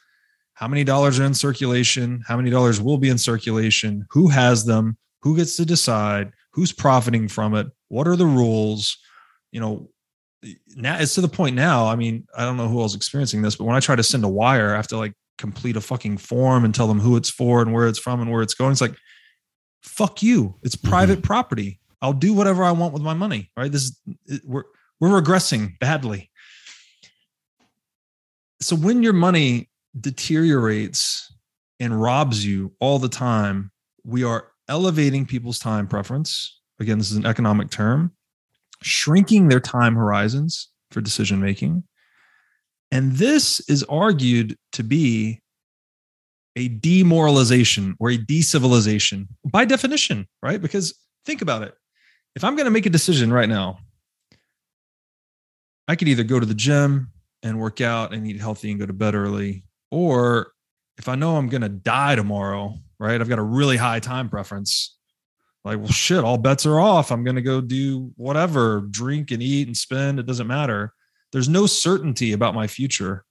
[0.55, 4.65] how many dollars are in circulation, how many dollars will be in circulation, who has
[4.65, 8.99] them, who gets to decide, who's profiting from it, what are the rules,
[9.51, 9.89] you know,
[10.77, 11.87] now it's to the point now.
[11.87, 14.25] I mean, I don't know who else experiencing this, but when I try to send
[14.25, 17.31] a wire, I have to like complete a fucking form and tell them who it's
[17.31, 18.73] for and where it's from and where it's going.
[18.73, 18.97] It's like,
[19.83, 20.57] fuck you.
[20.63, 20.89] It's mm-hmm.
[20.89, 21.81] private property.
[22.03, 23.51] I'll do whatever I want with my money.
[23.57, 23.73] Right.
[23.73, 24.65] This is we're
[25.01, 26.31] we're regressing badly.
[28.61, 29.71] So when your money
[30.01, 31.33] deteriorates
[31.81, 33.71] and robs you all the time,
[34.05, 36.61] we are elevating people's time preference.
[36.81, 38.13] Again, this is an economic term,
[38.83, 41.85] shrinking their time horizons for decision making.
[42.91, 45.41] And this is argued to be
[46.57, 50.61] a demoralization or a decivilization by definition, right?
[50.61, 51.75] Because think about it.
[52.37, 53.79] if I'm going to make a decision right now,
[55.87, 57.11] I could either go to the gym
[57.43, 59.65] and work out and eat healthy and go to bed early,
[59.95, 60.51] or
[60.99, 63.21] if I know I'm going to die tomorrow, right?
[63.21, 64.97] I've got a really high time preference.
[65.65, 67.13] Like, well, shit, all bets are off.
[67.13, 70.19] I'm going to go do whatever, drink and eat and spend.
[70.19, 70.93] It doesn't matter.
[71.33, 73.25] There's no certainty about my future.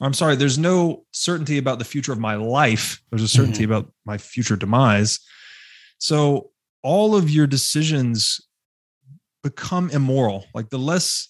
[0.00, 3.00] I'm sorry, there's no certainty about the future of my life.
[3.10, 3.72] There's a certainty mm-hmm.
[3.72, 5.20] about my future demise.
[5.98, 6.50] So
[6.82, 8.40] all of your decisions
[9.44, 10.46] become immoral.
[10.54, 11.28] Like the less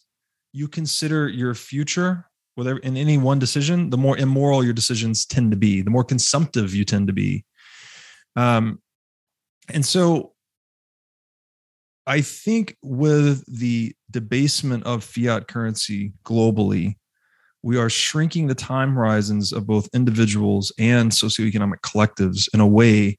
[0.52, 2.24] you consider your future
[2.54, 6.04] whether in any one decision, the more immoral your decisions tend to be, the more
[6.04, 7.44] consumptive you tend to be.
[8.36, 8.80] Um,
[9.68, 10.32] and so
[12.06, 16.96] I think with the debasement of fiat currency globally,
[17.62, 23.18] we are shrinking the time horizons of both individuals and socioeconomic collectives in a way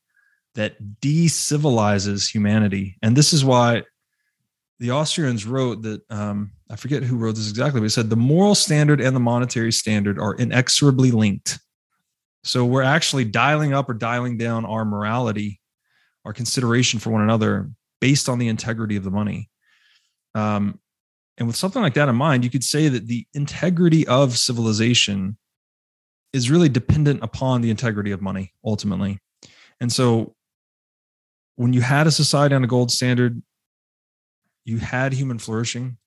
[0.54, 2.96] that decivilizes humanity.
[3.02, 3.84] And this is why
[4.80, 8.16] the Austrians wrote that um, I forget who wrote this exactly, but he said the
[8.16, 11.60] moral standard and the monetary standard are inexorably linked.
[12.44, 15.60] So we're actually dialing up or dialing down our morality,
[16.26, 17.70] our consideration for one another
[18.02, 19.50] based on the integrity of the money.
[20.34, 20.80] Um,
[21.38, 25.38] and with something like that in mind, you could say that the integrity of civilization
[26.34, 29.20] is really dependent upon the integrity of money ultimately.
[29.80, 30.36] And so
[31.56, 33.42] when you had a society on a gold standard,
[34.66, 35.98] you had human flourishing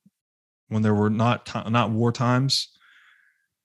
[0.69, 2.69] when there were not not war times.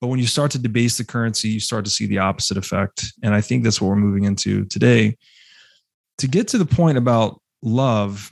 [0.01, 3.13] But when you start to debase the currency you start to see the opposite effect.
[3.23, 5.17] And i think that's what we're moving into today.
[6.19, 8.31] To get to the point about love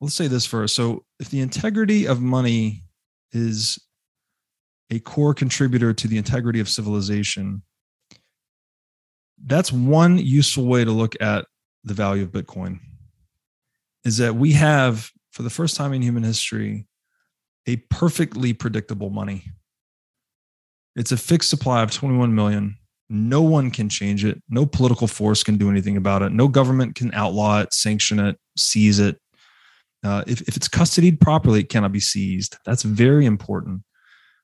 [0.00, 0.74] let's say this first.
[0.74, 2.84] So if the integrity of money
[3.32, 3.78] is
[4.90, 7.62] a core contributor to the integrity of civilization
[9.44, 11.46] that's one useful way to look at
[11.84, 12.78] the value of bitcoin
[14.04, 16.86] is that we have, for the first time in human history,
[17.66, 19.44] a perfectly predictable money.
[20.96, 22.78] It's a fixed supply of 21 million.
[23.10, 24.42] No one can change it.
[24.48, 26.32] No political force can do anything about it.
[26.32, 29.20] No government can outlaw it, sanction it, seize it.
[30.02, 32.56] Uh, if, if it's custodied properly, it cannot be seized.
[32.64, 33.82] That's very important.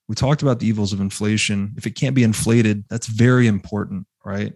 [0.09, 1.73] We talked about the evils of inflation.
[1.79, 4.53] If it can't be inflated, that's very important, right?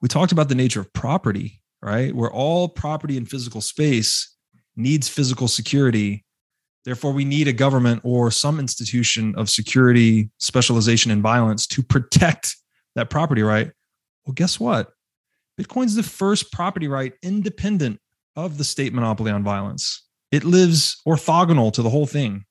[0.00, 2.14] We talked about the nature of property, right?
[2.14, 4.35] Where all property in physical space
[4.76, 6.24] needs physical security.
[6.84, 12.54] Therefore, we need a government or some institution of security, specialization, and violence to protect
[12.94, 13.70] that property right.
[14.24, 14.90] Well, guess what?
[15.60, 17.98] Bitcoin's the first property right independent
[18.36, 20.04] of the state monopoly on violence.
[20.30, 22.44] It lives orthogonal to the whole thing.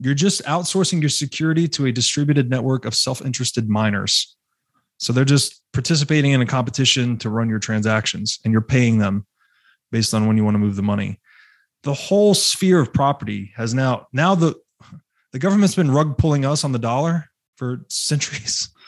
[0.00, 4.36] You're just outsourcing your security to a distributed network of self interested miners.
[4.98, 9.26] So they're just participating in a competition to run your transactions and you're paying them
[9.92, 11.20] based on when you want to move the money
[11.82, 14.54] the whole sphere of property has now now the
[15.32, 18.70] the government's been rug pulling us on the dollar for centuries.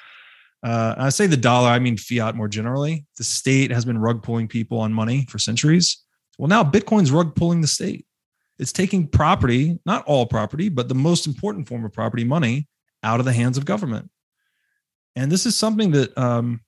[0.61, 3.07] Uh, I say the dollar, I mean fiat more generally.
[3.17, 6.03] The state has been rug pulling people on money for centuries.
[6.37, 8.07] Well, now Bitcoin's rug pulling the state.
[8.59, 12.67] It's taking property, not all property, but the most important form of property, money,
[13.05, 14.11] out of the hands of government.
[15.15, 16.61] And this is something that, um,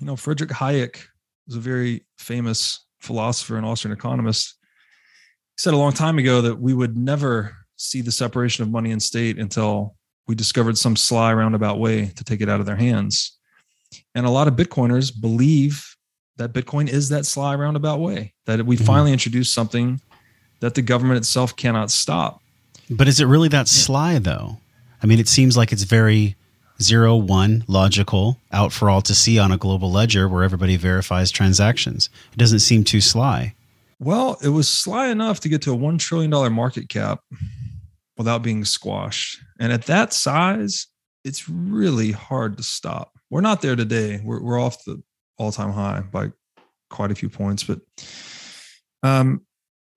[0.00, 0.98] you know, Friedrich Hayek
[1.46, 4.56] was a very famous philosopher and Austrian economist
[5.56, 9.02] said a long time ago that we would never see the separation of money and
[9.02, 9.96] state until
[10.26, 13.38] we discovered some sly roundabout way to take it out of their hands.
[14.14, 15.96] And a lot of Bitcoiners believe
[16.36, 18.84] that Bitcoin is that sly roundabout way, that we mm-hmm.
[18.84, 20.00] finally introduced something
[20.60, 22.40] that the government itself cannot stop.
[22.88, 24.58] But is it really that sly, though?
[25.02, 26.36] I mean, it seems like it's very
[26.80, 31.30] zero, one, logical, out for all to see on a global ledger where everybody verifies
[31.30, 32.08] transactions.
[32.32, 33.54] It doesn't seem too sly.
[34.02, 37.20] Well, it was sly enough to get to a $1 trillion market cap
[38.16, 39.38] without being squashed.
[39.60, 40.88] And at that size,
[41.24, 43.12] it's really hard to stop.
[43.30, 44.20] We're not there today.
[44.24, 45.00] We're, we're off the
[45.38, 46.32] all time high by
[46.90, 47.62] quite a few points.
[47.62, 47.78] But
[49.04, 49.42] um,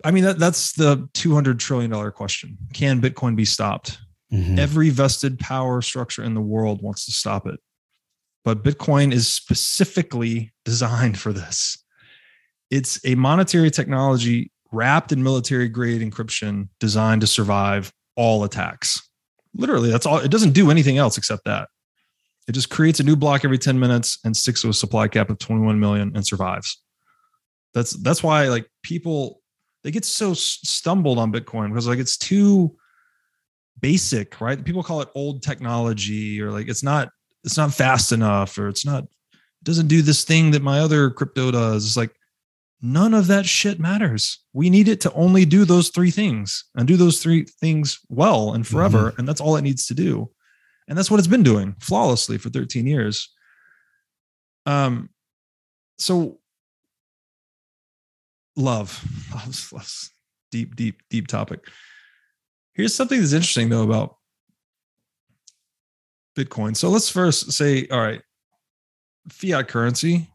[0.03, 2.59] I mean, that, that's the $200 trillion question.
[2.73, 3.97] Can Bitcoin be stopped?
[4.31, 4.59] Mm-hmm.
[4.59, 7.59] Every vested power structure in the world wants to stop it.
[8.43, 11.83] But Bitcoin is specifically designed for this
[12.75, 19.01] it's a monetary technology wrapped in military grade encryption designed to survive all attacks.
[19.55, 20.17] Literally, that's all.
[20.17, 21.69] It doesn't do anything else except that.
[22.49, 25.29] It just creates a new block every 10 minutes and sticks to a supply cap
[25.29, 26.81] of 21 million and survives.
[27.73, 29.41] That's that's why like people
[29.83, 32.75] they get so stumbled on Bitcoin because like it's too
[33.79, 34.63] basic, right?
[34.63, 37.09] People call it old technology or like it's not
[37.45, 41.09] it's not fast enough or it's not it doesn't do this thing that my other
[41.09, 41.85] crypto does.
[41.85, 42.11] It's like
[42.81, 44.39] none of that shit matters.
[44.53, 48.53] We need it to only do those three things and do those three things well
[48.53, 49.13] and forever.
[49.17, 50.29] And that's all it needs to do.
[50.87, 53.33] And that's what it's been doing flawlessly for 13 years.
[54.65, 55.09] Um,
[55.97, 56.39] so
[58.55, 59.03] love,
[59.33, 60.11] love's, love's
[60.51, 61.67] deep, deep, deep topic.
[62.73, 64.17] Here's something that's interesting though about
[66.37, 66.75] Bitcoin.
[66.75, 68.21] So let's first say, all right,
[69.29, 70.29] fiat currency.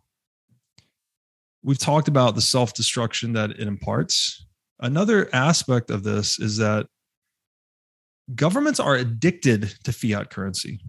[1.62, 4.46] We've talked about the self destruction that it imparts.
[4.80, 6.86] Another aspect of this is that
[8.34, 10.80] governments are addicted to fiat currency.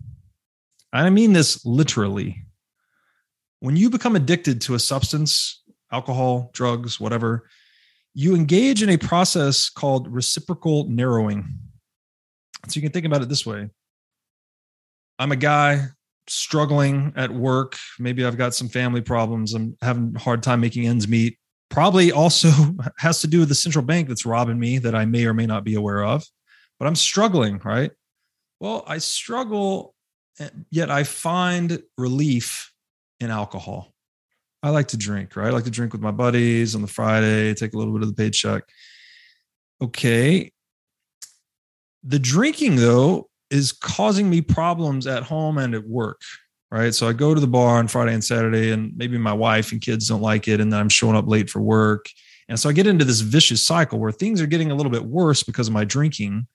[0.93, 2.45] I mean this literally.
[3.59, 5.61] When you become addicted to a substance,
[5.91, 7.47] alcohol, drugs, whatever,
[8.13, 11.47] you engage in a process called reciprocal narrowing.
[12.67, 13.69] So you can think about it this way
[15.19, 15.87] I'm a guy
[16.31, 17.77] struggling at work.
[17.99, 19.53] Maybe I've got some family problems.
[19.53, 21.37] I'm having a hard time making ends meet.
[21.69, 22.49] Probably also
[22.97, 25.45] has to do with the central bank that's robbing me that I may or may
[25.45, 26.23] not be aware of.
[26.79, 27.91] But I'm struggling, right?
[28.59, 29.95] Well, I struggle,
[30.39, 32.71] eh, yet I find relief
[33.19, 33.93] in alcohol.
[34.63, 35.47] I like to drink, right?
[35.47, 38.09] I like to drink with my buddies on the Friday, take a little bit of
[38.09, 38.63] the paycheck.
[39.81, 40.51] Okay.
[42.03, 46.21] The drinking, though, is causing me problems at home and at work,
[46.71, 46.95] right?
[46.95, 49.81] So I go to the bar on Friday and Saturday, and maybe my wife and
[49.81, 52.07] kids don't like it, and then I'm showing up late for work.
[52.47, 55.05] And so I get into this vicious cycle where things are getting a little bit
[55.05, 56.47] worse because of my drinking,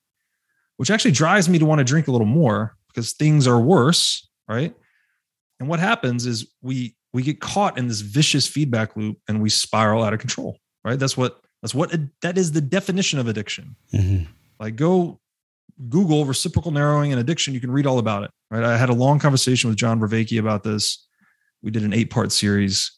[0.79, 4.29] which actually drives me to want to drink a little more because things are worse,
[4.49, 4.75] right?
[5.61, 9.49] And what happens is we we get caught in this vicious feedback loop and we
[9.49, 10.99] spiral out of control, right?
[10.99, 13.77] That's what that's what that is the definition of addiction.
[13.95, 14.25] Mm-hmm.
[14.61, 15.21] Like go
[15.89, 18.31] Google reciprocal narrowing and addiction, you can read all about it.
[18.51, 18.65] Right.
[18.65, 21.07] I had a long conversation with John Vervaeke about this.
[21.63, 22.93] We did an eight part series.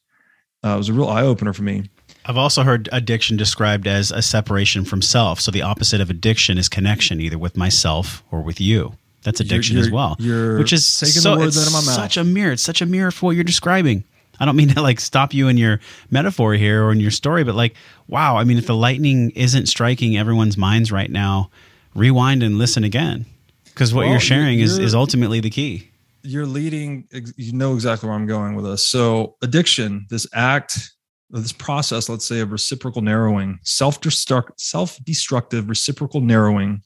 [0.64, 1.89] Uh, it was a real eye opener for me.
[2.26, 5.41] I've also heard addiction described as a separation from self.
[5.41, 8.95] So the opposite of addiction is connection, either with myself or with you.
[9.22, 10.16] That's addiction you're, as well.
[10.59, 11.95] which is taking so, the words out of my mouth.
[11.95, 12.53] Such a mirror.
[12.53, 14.05] It's such a mirror for what you're describing.
[14.39, 17.45] I don't mean to like stop you in your metaphor here or in your story,
[17.45, 17.74] but like,
[18.07, 18.37] wow.
[18.37, 21.51] I mean, if the lightning isn't striking everyone's minds right now,
[21.99, 23.26] rewind and listen again.
[23.64, 25.90] Because what well, you're sharing you're, is, is ultimately the key.
[26.22, 28.86] You're leading you know exactly where i'm going with this.
[28.86, 30.90] So addiction this act
[31.30, 36.82] this process let's say of reciprocal narrowing self-destruct self-destructive reciprocal narrowing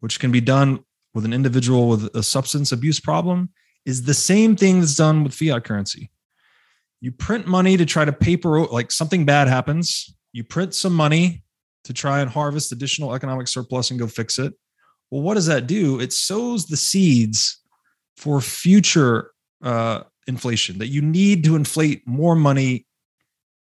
[0.00, 3.48] which can be done with an individual with a substance abuse problem
[3.86, 6.10] is the same thing that's done with fiat currency.
[7.00, 10.14] You print money to try to paper like something bad happens.
[10.32, 11.44] You print some money
[11.86, 14.52] to try and harvest additional economic surplus and go fix it.
[15.10, 16.00] Well, what does that do?
[16.00, 17.60] It sows the seeds
[18.16, 19.30] for future
[19.62, 22.86] uh, inflation that you need to inflate more money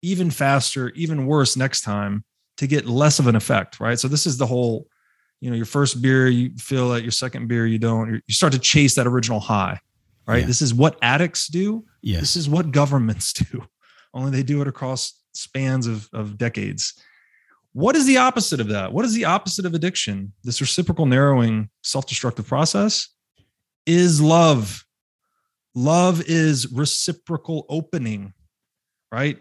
[0.03, 2.23] even faster, even worse next time
[2.57, 3.99] to get less of an effect, right?
[3.99, 4.87] So this is the whole,
[5.39, 8.21] you know, your first beer, you feel it, your second beer, you don't.
[8.27, 9.79] You start to chase that original high,
[10.27, 10.41] right?
[10.41, 10.45] Yeah.
[10.45, 11.85] This is what addicts do.
[12.01, 12.21] Yes.
[12.21, 13.63] This is what governments do.
[14.13, 16.93] Only they do it across spans of, of decades.
[17.73, 18.91] What is the opposite of that?
[18.91, 20.33] What is the opposite of addiction?
[20.43, 23.07] This reciprocal narrowing, self destructive process
[23.85, 24.83] is love.
[25.73, 28.33] Love is reciprocal opening,
[29.11, 29.37] right?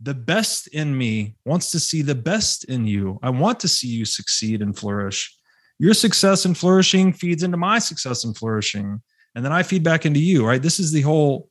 [0.00, 3.18] The best in me wants to see the best in you.
[3.22, 5.34] I want to see you succeed and flourish.
[5.78, 9.02] Your success and flourishing feeds into my success and flourishing.
[9.34, 10.62] And then I feed back into you, right?
[10.62, 11.48] This is the whole,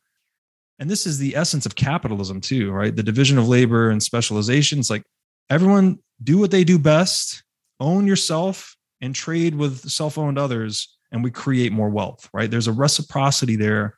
[0.79, 2.95] and this is the essence of capitalism too, right?
[2.95, 4.79] The division of labor and specialization.
[4.79, 5.03] It's like
[5.49, 7.43] everyone do what they do best,
[7.79, 12.49] own yourself, and trade with self owned others, and we create more wealth, right?
[12.49, 13.97] There's a reciprocity there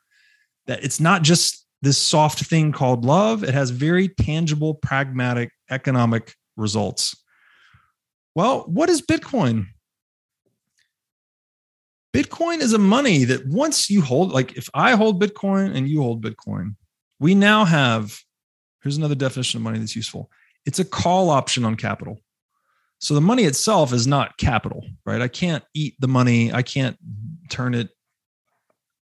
[0.67, 6.33] that it's not just this soft thing called love, it has very tangible, pragmatic economic
[6.57, 7.15] results.
[8.33, 9.67] Well, what is Bitcoin?
[12.13, 16.01] Bitcoin is a money that once you hold, like if I hold Bitcoin and you
[16.01, 16.75] hold Bitcoin,
[17.19, 18.19] we now have,
[18.81, 20.31] here's another definition of money that's useful
[20.65, 22.19] it's a call option on capital.
[22.99, 25.21] So the money itself is not capital, right?
[25.21, 26.51] I can't eat the money.
[26.51, 26.97] I can't
[27.49, 27.89] turn it.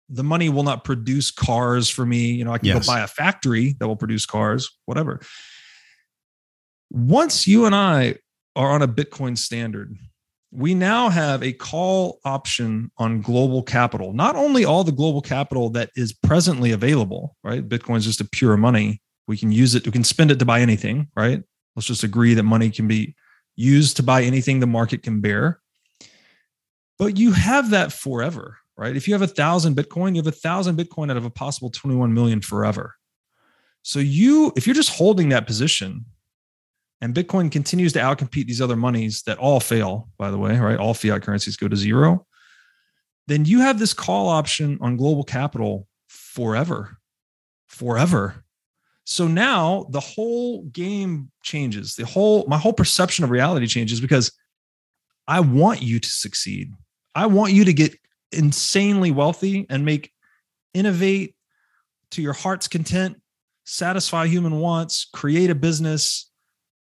[0.10, 2.32] The money will not produce cars for me.
[2.32, 2.86] You know, I can yes.
[2.86, 5.22] go buy a factory that will produce cars, whatever.
[6.90, 8.16] Once you and I
[8.56, 9.98] are on a Bitcoin standard,
[10.52, 14.14] we now have a call option on global capital.
[14.14, 17.68] Not only all the global capital that is presently available, right?
[17.68, 20.46] Bitcoin is just a pure money, we can use it, we can spend it to
[20.46, 21.44] buy anything, right?
[21.76, 23.16] Let's just agree that money can be
[23.56, 25.60] used to buy anything the market can bear.
[26.98, 28.96] But you have that forever, right?
[28.96, 31.70] If you have a thousand Bitcoin, you have a thousand Bitcoin out of a possible
[31.70, 32.96] 21 million forever.
[33.84, 36.06] So you, if you're just holding that position,
[37.02, 40.80] and Bitcoin continues to outcompete these other monies that all fail, by the way, right?
[40.80, 42.26] All fiat currencies go to zero,
[43.28, 46.98] then you have this call option on global capital forever,
[47.68, 48.44] forever.
[49.10, 51.96] So now the whole game changes.
[51.96, 54.34] The whole, my whole perception of reality changes because
[55.30, 56.74] I want you to succeed.
[57.16, 57.96] I want you to get
[58.34, 60.12] insanely wealthy and make,
[60.74, 61.36] innovate
[62.12, 63.22] to your heart's content,
[63.64, 66.30] satisfy human wants, create a business,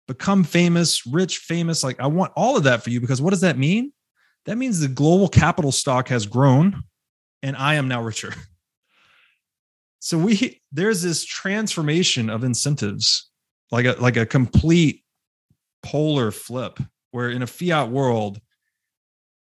[0.09, 1.85] become famous, rich, famous.
[1.85, 3.93] Like I want all of that for you because what does that mean?
[4.47, 6.85] That means the global capital stock has grown
[7.43, 8.33] and I am now richer.
[10.05, 13.31] So we there's this transformation of incentives,
[13.71, 15.03] like a like a complete
[15.83, 16.79] polar flip,
[17.13, 18.39] where in a fiat world,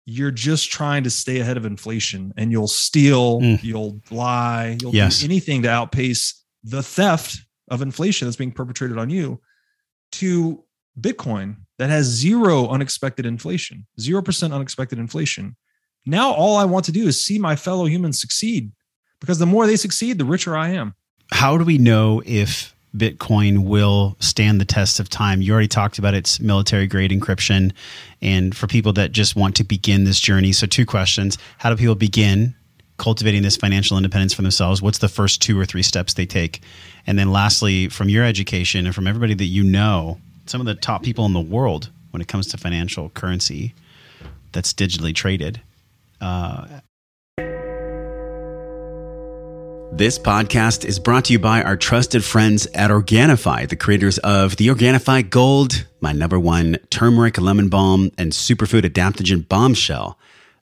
[0.06, 3.64] you're just trying to stay ahead of inflation and you'll steal, mm.
[3.64, 5.22] you'll lie, you'll yes.
[5.22, 7.38] do anything to outpace the theft
[7.70, 9.40] of inflation that's being perpetrated on you
[10.12, 10.62] to
[11.00, 15.56] Bitcoin that has zero unexpected inflation, 0% unexpected inflation.
[16.06, 18.74] Now, all I want to do is see my fellow humans succeed
[19.20, 20.94] because the more they succeed, the richer I am.
[21.32, 25.42] How do we know if Bitcoin will stand the test of time?
[25.42, 27.72] You already talked about its military grade encryption.
[28.22, 31.76] And for people that just want to begin this journey, so two questions How do
[31.76, 32.56] people begin
[32.98, 34.82] cultivating this financial independence for themselves?
[34.82, 36.62] What's the first two or three steps they take?
[37.08, 40.76] And then lastly, from your education and from everybody that you know, some of the
[40.76, 43.74] top people in the world when it comes to financial currency
[44.52, 45.62] that's digitally traded.
[46.20, 46.68] Uh,
[49.92, 54.56] this podcast is brought to you by our trusted friends at Organifi, the creators of
[54.56, 60.18] the Organifi Gold, my number one turmeric lemon balm and superfood adaptogen bombshell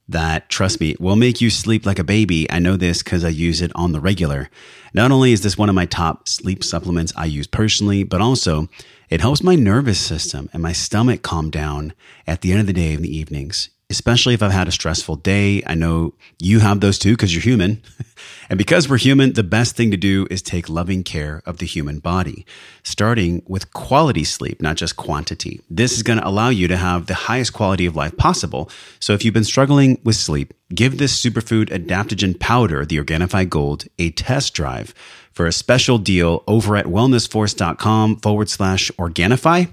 [0.09, 2.49] that, trust me, will make you sleep like a baby.
[2.49, 4.49] I know this because I use it on the regular.
[4.93, 8.69] Not only is this one of my top sleep supplements I use personally, but also
[9.09, 11.93] it helps my nervous system and my stomach calm down
[12.25, 15.16] at the end of the day in the evenings, especially if I've had a stressful
[15.18, 15.64] day.
[15.66, 17.82] I know you have those too because you're human.
[18.50, 21.66] and because we're human, the best thing to do is take loving care of the
[21.66, 22.46] human body,
[22.84, 25.62] starting with quality sleep, not just quantity.
[25.70, 28.70] This is going to allow you to have the highest quality of life possible.
[29.00, 33.86] So if you've been struggling with sleep, give this superfood adaptogen powder, the Organifi Gold,
[33.98, 34.94] a test drive
[35.32, 39.70] for a special deal over at wellnessforce.com forward slash Organifi,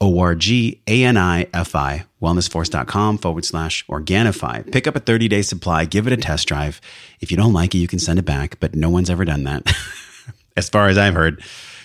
[0.00, 4.70] O R G A N I F I, wellnessforce.com forward slash Organifi.
[4.70, 6.80] Pick up a 30 day supply, give it a test drive.
[7.20, 9.44] If you don't like it, you can send it back, but no one's ever done
[9.44, 9.74] that,
[10.56, 11.42] as far as I've heard.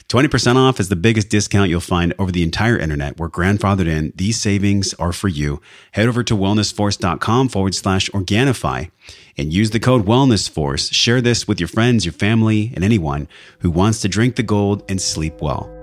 [0.09, 3.17] 20% off is the biggest discount you'll find over the entire internet.
[3.17, 4.11] We're grandfathered in.
[4.13, 5.61] These savings are for you.
[5.93, 8.91] Head over to wellnessforce.com forward slash Organifi
[9.37, 10.93] and use the code WellnessForce.
[10.93, 14.83] Share this with your friends, your family, and anyone who wants to drink the gold
[14.89, 15.80] and sleep well.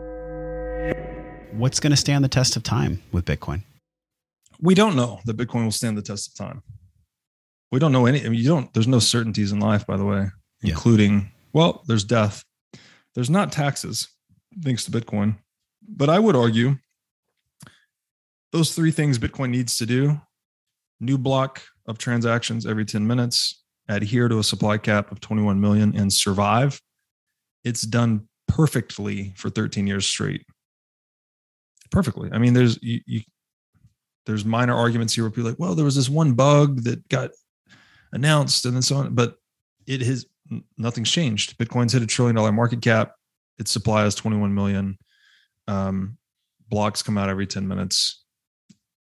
[1.53, 3.63] What's going to stand the test of time with Bitcoin?
[4.61, 6.63] We don't know that Bitcoin will stand the test of time.
[7.73, 8.25] We don't know any.
[8.25, 8.73] I mean, you don't.
[8.75, 10.27] There's no certainties in life, by the way,
[10.63, 11.27] including yeah.
[11.53, 12.43] well, there's death.
[13.15, 14.09] There's not taxes
[14.63, 15.37] thanks to Bitcoin.
[15.87, 16.77] But I would argue
[18.53, 20.21] those three things Bitcoin needs to do
[21.01, 25.97] new block of transactions every 10 minutes, adhere to a supply cap of 21 million,
[25.97, 26.81] and survive.
[27.65, 30.45] It's done perfectly for 13 years straight.
[31.91, 32.31] Perfectly.
[32.33, 33.23] I mean, there's you, you
[34.27, 37.31] there's minor arguments here where people like, well, there was this one bug that got
[38.13, 39.37] announced and then so on, but
[39.87, 40.27] it has
[40.77, 41.57] nothing's changed.
[41.59, 43.13] Bitcoin's hit a trillion dollar market cap
[43.59, 44.99] its supply is 21 million.
[45.67, 46.17] Um,
[46.69, 48.25] blocks come out every 10 minutes.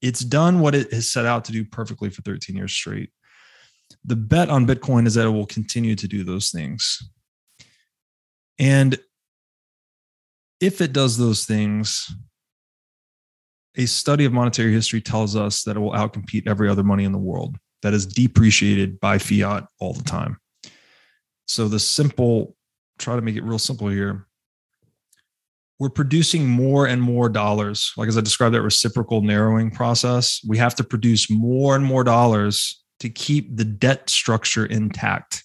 [0.02, 3.10] It's done what it has set out to do perfectly for 13 years straight.
[4.06, 7.02] The bet on Bitcoin is that it will continue to do those things.
[8.60, 9.00] And
[10.60, 12.14] if it does those things,
[13.78, 17.12] a study of monetary history tells us that it will outcompete every other money in
[17.12, 20.38] the world that is depreciated by fiat all the time.
[21.48, 22.56] So the simple,
[22.98, 24.28] try to make it real simple here
[25.84, 27.92] we're producing more and more dollars.
[27.98, 32.06] Like as I described that reciprocal narrowing process, we have to produce more and more
[32.06, 35.44] dollars to keep the debt structure intact.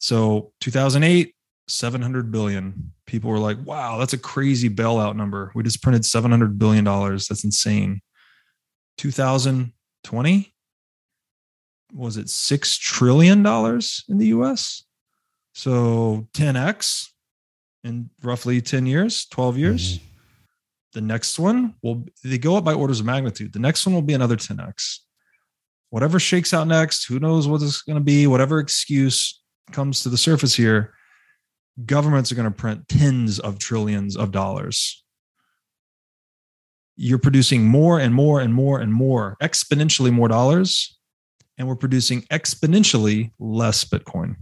[0.00, 1.34] So 2008,
[1.68, 2.92] 700 billion.
[3.06, 5.52] People were like, wow, that's a crazy bailout number.
[5.54, 7.28] We just printed 700 billion dollars.
[7.28, 8.00] That's insane.
[8.98, 10.52] 2020
[11.94, 14.84] was it 6 trillion dollars in the US?
[15.54, 17.08] So 10x
[17.84, 19.98] in roughly 10 years, 12 years.
[19.98, 20.06] Mm-hmm.
[20.94, 23.52] The next one will they go up by orders of magnitude.
[23.52, 24.98] The next one will be another 10x.
[25.90, 30.08] Whatever shakes out next, who knows what it's going to be, whatever excuse comes to
[30.08, 30.94] the surface here,
[31.86, 35.02] governments are going to print tens of trillions of dollars.
[36.96, 40.98] you're producing more and more and more and more, exponentially more dollars,
[41.58, 44.36] and we're producing exponentially less Bitcoin.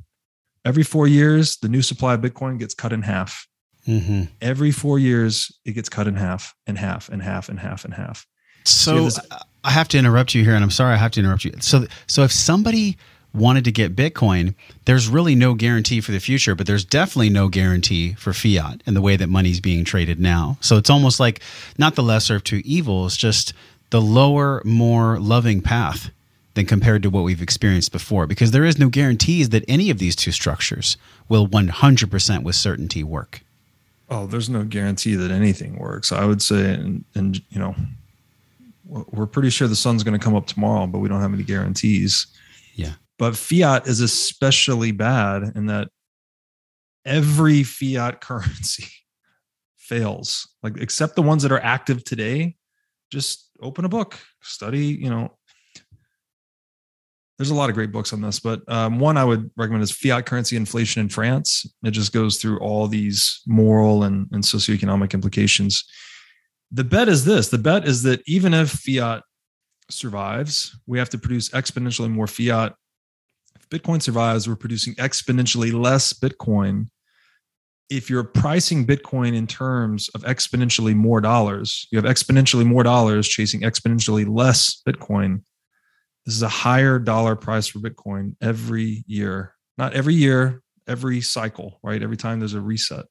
[0.65, 3.47] Every four years, the new supply of Bitcoin gets cut in half.
[3.87, 4.25] Mm-hmm.
[4.41, 7.95] Every four years, it gets cut in half and half and half and half and
[7.95, 8.27] half.
[8.65, 9.21] So this-
[9.63, 11.53] I have to interrupt you here, and I'm sorry I have to interrupt you.
[11.61, 12.99] So, so if somebody
[13.33, 14.55] wanted to get Bitcoin,
[14.85, 18.97] there's really no guarantee for the future, but there's definitely no guarantee for fiat and
[18.97, 20.59] the way that money's being traded now.
[20.61, 21.41] So it's almost like
[21.79, 23.53] not the lesser of two evils, just
[23.91, 26.11] the lower, more loving path
[26.55, 29.99] than compared to what we've experienced before, because there is no guarantees that any of
[29.99, 30.97] these two structures
[31.29, 33.43] will 100% with certainty work.
[34.09, 36.11] Oh, there's no guarantee that anything works.
[36.11, 37.77] I would say, and, and you know,
[38.85, 41.45] we're pretty sure the sun's going to come up tomorrow, but we don't have any
[41.45, 42.27] guarantees.
[43.21, 45.89] But fiat is especially bad in that
[47.05, 48.87] every fiat currency
[49.77, 50.49] fails.
[50.63, 52.57] Like, except the ones that are active today,
[53.13, 55.37] just open a book, study, you know.
[57.37, 59.91] There's a lot of great books on this, but um, one I would recommend is
[59.91, 61.67] Fiat Currency Inflation in France.
[61.85, 65.85] It just goes through all these moral and, and socioeconomic implications.
[66.71, 69.23] The bet is this the bet is that even if fiat
[69.91, 72.75] survives, we have to produce exponentially more fiat.
[73.71, 76.89] Bitcoin survives, we're producing exponentially less Bitcoin.
[77.89, 83.29] If you're pricing Bitcoin in terms of exponentially more dollars, you have exponentially more dollars
[83.29, 85.43] chasing exponentially less Bitcoin.
[86.27, 89.55] This is a higher dollar price for Bitcoin every year.
[89.79, 92.03] Not every year, every cycle, right?
[92.03, 93.07] Every time there's a reset.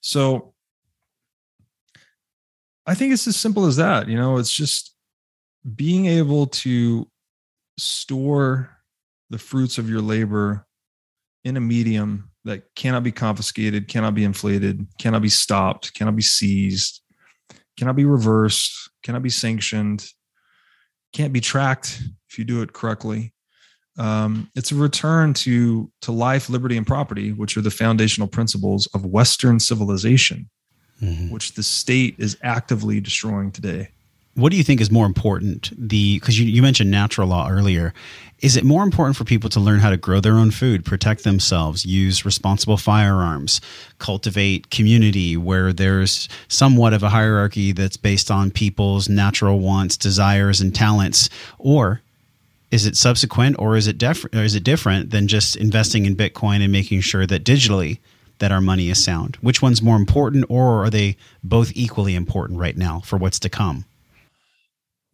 [0.00, 0.54] So
[2.86, 4.08] I think it's as simple as that.
[4.08, 4.94] You know, it's just
[5.74, 7.08] being able to
[7.76, 8.77] store
[9.30, 10.66] the fruits of your labor
[11.44, 16.22] in a medium that cannot be confiscated, cannot be inflated, cannot be stopped, cannot be
[16.22, 17.02] seized,
[17.76, 20.06] cannot be reversed, cannot be sanctioned,
[21.12, 23.32] can't be tracked if you do it correctly.
[23.98, 28.86] Um, it's a return to to life, liberty, and property, which are the foundational principles
[28.94, 30.48] of Western civilization,
[31.02, 31.30] Mhm.
[31.30, 33.88] which the state is actively destroying today.
[34.38, 35.72] What do you think is more important?
[35.76, 37.92] The because you, you mentioned natural law earlier.
[38.38, 41.24] Is it more important for people to learn how to grow their own food, protect
[41.24, 43.60] themselves, use responsible firearms,
[43.98, 50.60] cultivate community where there's somewhat of a hierarchy that's based on people's natural wants, desires,
[50.60, 51.28] and talents,
[51.58, 52.00] or
[52.70, 56.14] is it subsequent, or is it def- or is it different than just investing in
[56.14, 57.98] Bitcoin and making sure that digitally
[58.38, 59.34] that our money is sound?
[59.40, 63.48] Which one's more important, or are they both equally important right now for what's to
[63.48, 63.84] come?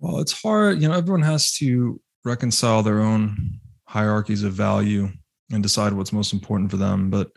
[0.04, 0.82] Well, it's hard.
[0.82, 3.58] You know, everyone has to reconcile their own
[3.88, 5.08] hierarchies of value
[5.50, 7.08] and decide what's most important for them.
[7.08, 7.30] But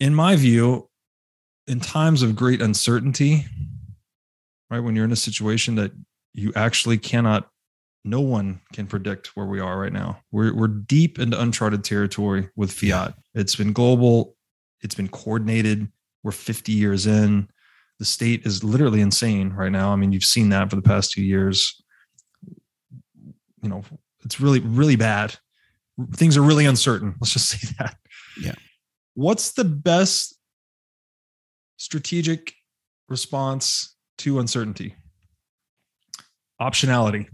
[0.00, 0.90] in my view,
[1.68, 3.46] in times of great uncertainty,
[4.70, 5.92] right, when you're in a situation that
[6.34, 7.48] you actually cannot,
[8.04, 10.18] no one can predict where we are right now.
[10.32, 13.14] We're, we're deep into uncharted territory with fiat.
[13.34, 14.34] It's been global,
[14.80, 15.86] it's been coordinated.
[16.24, 17.48] We're 50 years in
[17.98, 19.92] the state is literally insane right now.
[19.92, 21.82] I mean, you've seen that for the past two years.
[23.62, 23.82] You know,
[24.24, 25.34] it's really, really bad.
[26.14, 27.14] Things are really uncertain.
[27.20, 27.96] Let's just say that.
[28.40, 28.54] Yeah.
[29.14, 30.38] What's the best
[31.78, 32.52] strategic
[33.08, 34.94] response to uncertainty?
[36.60, 37.28] Optionality.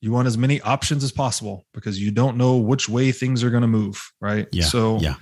[0.00, 3.50] You want as many options as possible because you don't know which way things are
[3.50, 4.48] going to move, right?
[4.50, 4.64] Yeah.
[4.64, 5.16] So, yeah.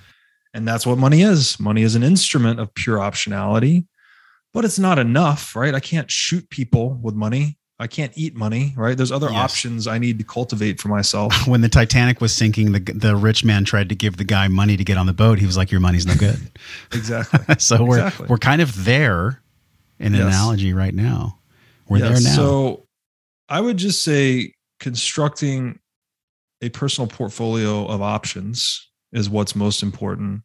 [0.53, 1.59] and that's what money is.
[1.59, 3.85] Money is an instrument of pure optionality
[4.53, 5.73] but it's not enough, right?
[5.75, 7.57] I can't shoot people with money.
[7.81, 8.97] I can't eat money, right?
[8.97, 9.37] There's other Yes.
[9.37, 11.33] options I need to cultivate for myself.
[11.47, 14.75] When the Titanic was sinking, the the rich man tried to give the guy money
[14.75, 15.39] to get on the boat.
[15.39, 16.39] He was like, "Your money's no good."
[16.91, 17.55] exactly.
[17.57, 18.27] so we're Exactly.
[18.27, 19.41] we're kind of there
[19.97, 20.27] in an Yes.
[20.27, 21.39] analogy right now.
[21.87, 22.09] We're Yes.
[22.23, 22.35] there now.
[22.35, 22.85] So
[23.47, 25.79] I would just say constructing
[26.61, 30.41] a personal portfolio of options is what's most important.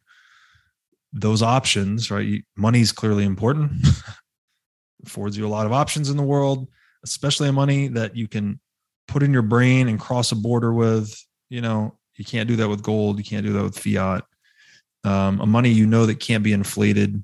[1.17, 2.25] Those options, right?
[2.25, 3.71] you- Money's clearly important.
[5.05, 6.67] Affords you a lot of options in the world,
[7.03, 8.59] especially a money that you can
[9.07, 11.15] put in your brain and cross a border with.
[11.49, 13.17] You know, you can't do that with gold.
[13.17, 14.23] You can't do that with fiat.
[15.05, 17.23] Um, a money you know that can't be inflated.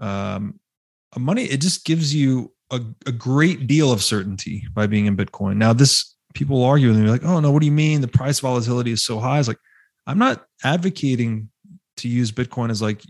[0.00, 0.58] Um,
[1.14, 5.16] a money it just gives you a, a great deal of certainty by being in
[5.16, 5.56] Bitcoin.
[5.56, 8.40] Now, this people argue and they're like, "Oh no, what do you mean the price
[8.40, 9.60] volatility is so high?" It's like
[10.06, 11.50] I'm not advocating
[11.98, 13.02] to use Bitcoin as like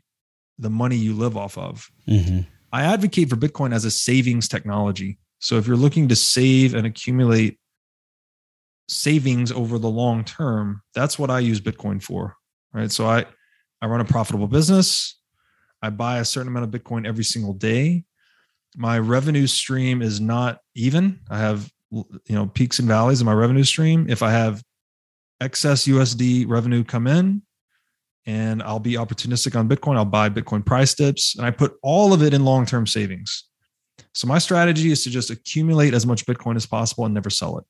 [0.59, 1.91] the money you live off of.
[2.09, 2.47] Mhm.
[2.73, 5.19] I advocate for Bitcoin as a savings technology.
[5.41, 7.59] So if you're looking to save and accumulate
[8.89, 12.37] savings over the long term, that's what I use Bitcoin for.
[12.73, 12.91] Right.
[12.91, 13.27] So I
[13.81, 15.19] I run a profitable business.
[15.83, 18.05] I buy a certain amount of Bitcoin every single day.
[18.75, 21.21] my revenue stream is not even.
[21.29, 24.07] I have you know peaks and valleys in my revenue stream.
[24.09, 24.63] If I have
[25.43, 27.43] excess USD revenue come in,
[28.27, 32.13] and I'll be opportunistic on Bitcoin, I'll buy Bitcoin price dips, and I put all
[32.13, 33.45] of it in long term savings.
[34.15, 37.59] So my strategy is to just accumulate as much Bitcoin as possible and never sell
[37.59, 37.65] it.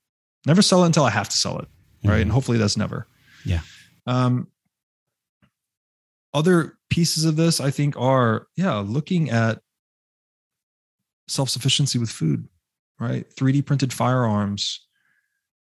[0.47, 1.69] Never sell it until I have to sell it,
[2.05, 2.19] right?
[2.19, 2.23] Mhm.
[2.23, 3.07] And hopefully that's never.
[3.45, 3.61] Yeah.
[4.07, 4.49] Um,
[6.35, 9.61] other pieces of this, I think, are yeah, looking at
[11.29, 12.49] self sufficiency with food,
[12.99, 13.29] right?
[13.35, 14.87] 3D printed firearms,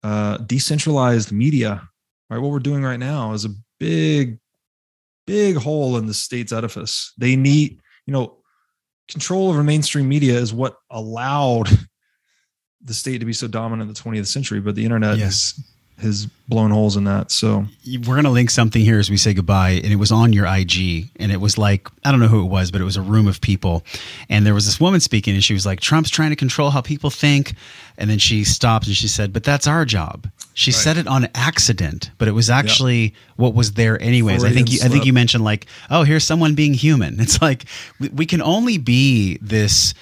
[0.03, 1.89] uh, decentralized media,
[2.31, 2.39] right?
[2.39, 4.39] What we're doing right now is a big,
[5.29, 7.13] big hole in the state's edifice.
[7.19, 8.39] They need, you know,
[9.09, 11.69] control over mainstream media is what allowed
[12.83, 15.61] the state to be so dominant in the 20th century, but the internet Yes.
[16.01, 17.31] Has, blown holes in that.
[17.31, 17.67] So.
[17.87, 20.47] We're going to link something here as we say goodbye and it was on your
[20.47, 23.03] ig and it was like i don't know who it was but it was a
[23.03, 23.85] room of people.
[24.31, 26.81] And there was this woman speaking and she was like trump's trying to control how
[26.81, 27.55] people think.
[27.99, 30.27] And then she stopped and she said but that's our job.
[30.55, 30.77] She Right.
[30.77, 34.43] said it on accident but it was actually what was there anyways.
[34.43, 37.21] I think you, i think you mentioned like oh here's someone being human.
[37.29, 37.67] It's like
[38.01, 39.93] we, we can only be this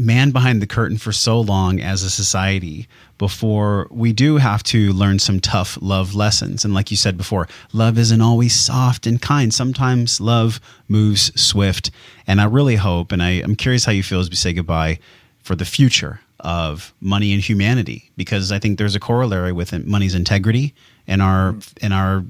[0.00, 4.92] man behind the curtain for so long as a society before we do have to
[4.92, 6.64] learn some tough love lessons.
[6.64, 9.52] And like you said before, love isn't always soft and kind.
[9.52, 10.58] Sometimes love
[10.88, 11.90] moves swift.
[12.26, 14.98] And I really hope, and I, I'm curious how you feel as we say goodbye
[15.42, 20.14] for the future of money and humanity, because I think there's a corollary with money's
[20.14, 20.74] integrity
[21.06, 21.72] and our mm.
[21.82, 22.24] and our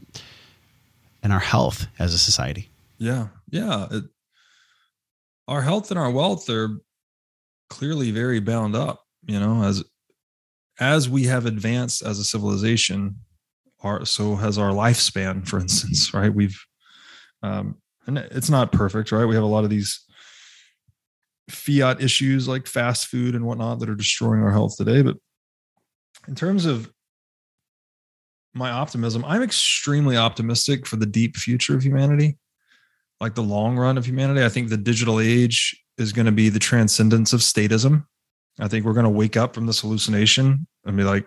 [1.22, 2.68] and our health as a society.
[2.98, 3.86] Yeah, yeah.
[3.90, 4.05] It,
[5.47, 6.80] our health and our wealth are
[7.70, 9.02] clearly very bound up.
[9.26, 9.82] You know, as
[10.78, 13.16] as we have advanced as a civilization,
[13.82, 15.47] our so has our lifespan.
[15.47, 16.32] For instance, right?
[16.32, 16.59] We've
[17.42, 17.76] um,
[18.06, 19.24] and it's not perfect, right?
[19.24, 20.05] We have a lot of these
[21.48, 25.02] fiat issues like fast food and whatnot that are destroying our health today.
[25.02, 25.16] But
[26.28, 26.92] in terms of
[28.52, 32.36] my optimism, I'm extremely optimistic for the deep future of humanity
[33.20, 34.42] like the long run of humanity.
[34.44, 38.06] I think the digital age is going to be the transcendence of statism.
[38.59, 41.27] I think we're going to wake up from this hallucination and be like,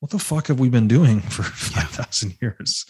[0.00, 2.84] what the fuck have we been doing for 5,000 years?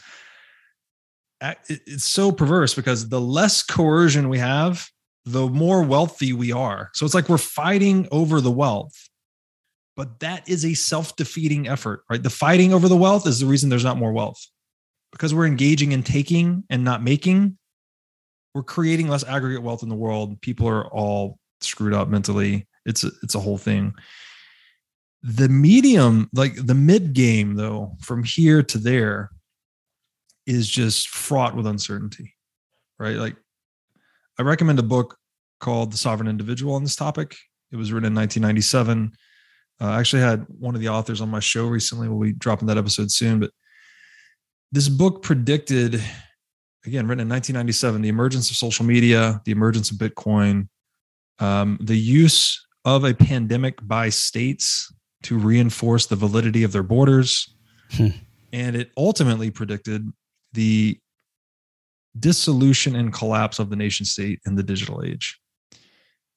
[1.40, 4.88] It's so perverse because the less coercion we have,
[5.24, 6.90] the more wealthy we are.
[6.94, 8.94] So it's like we're fighting over the wealth.
[9.96, 12.22] But that is a self defeating effort, right?
[12.22, 14.40] The fighting over the wealth is the reason there's not more wealth
[15.12, 17.57] because we're engaging in taking and not making
[18.54, 20.40] we're creating less aggregate wealth in the world.
[20.40, 22.66] People are all screwed up mentally.
[22.86, 23.94] It's a, it's a whole thing.
[25.22, 29.30] The medium, like the mid game, though, from here to there,
[30.46, 32.34] is just fraught with uncertainty,
[32.98, 33.16] right?
[33.16, 33.36] Like,
[34.38, 35.18] I recommend a book
[35.60, 37.36] called The Sovereign Individual on this topic.
[37.72, 39.12] It was written in 1997.
[39.80, 42.08] Uh, I actually had one of the authors on my show recently.
[42.08, 43.50] We'll be dropping that episode soon, but
[44.72, 46.02] this book predicted
[46.88, 50.68] again written in 1997 the emergence of social media the emergence of bitcoin
[51.38, 54.92] um, the use of a pandemic by states
[55.22, 57.54] to reinforce the validity of their borders
[57.90, 58.08] Hmm.
[58.52, 60.12] and it ultimately predicted
[60.52, 60.98] the
[62.18, 65.40] dissolution and collapse of the nation state in the digital age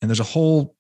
[0.02, 0.76] and there's a whole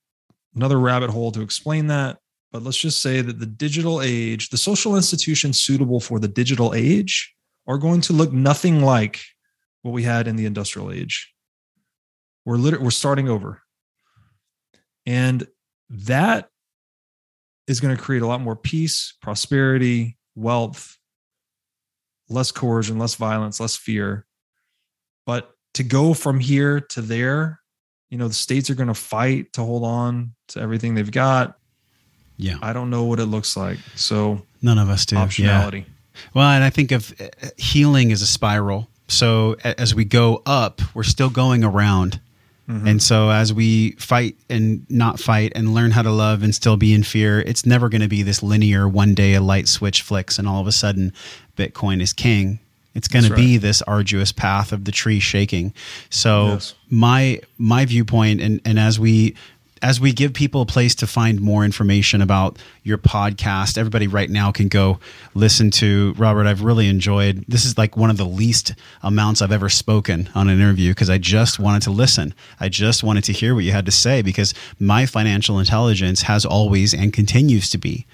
[0.56, 2.20] another rabbit hole to explain that
[2.54, 6.74] but let's just say that the digital age the social institutions suitable for the digital
[6.74, 7.34] age
[7.68, 9.22] are going to look nothing like
[9.82, 11.34] what we had in the industrial age.
[12.46, 13.62] We're literally we're starting over.
[15.06, 15.48] And
[15.90, 16.50] that
[17.68, 20.98] is going to create a lot more peace, prosperity, wealth,
[22.30, 24.26] less coercion, less violence, less fear.
[25.26, 27.62] But to go from here to there,
[28.10, 31.58] you know, the states are going to fight to hold on to everything they've got.
[32.38, 32.58] Yeah.
[32.62, 33.78] I don't know what it looks like.
[33.96, 35.16] So None of us do.
[35.16, 35.26] Yeah.
[35.26, 35.86] optionality.
[36.34, 37.28] Well, and I think of uh,
[37.58, 38.90] healing as a spiral.
[39.12, 42.20] So as we go up, we're still going around.
[42.70, 42.88] Mhm.
[42.88, 46.78] And so as we fight and not fight and learn how to love and still
[46.78, 50.02] be in fear, it's never going to be this linear one day a light switch
[50.02, 51.12] flicks and all of a sudden
[51.58, 52.60] Bitcoin is king.
[52.94, 55.74] It's going to That's be this arduous path of the tree shaking.
[56.10, 56.74] So Yes.
[56.90, 59.36] my my viewpoint and and as we
[59.82, 64.30] as we give people a place to find more information about your podcast, everybody right
[64.30, 65.00] now can go
[65.34, 66.46] listen to Robert.
[66.46, 70.50] I've really enjoyed this is like one of the least amounts I've ever spoken on
[70.50, 72.34] an interview because I just wanted to listen.
[72.60, 76.46] I just wanted to hear what you had to say because my financial intelligence has
[76.46, 78.06] always and continues to be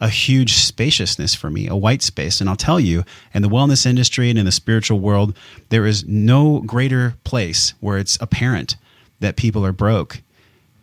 [0.00, 2.40] a huge spaciousness for me, a white space.
[2.40, 5.36] And I'll tell you, in the wellness industry and in the spiritual world,
[5.70, 8.76] there is no greater place where it's apparent
[9.20, 10.20] that people are broke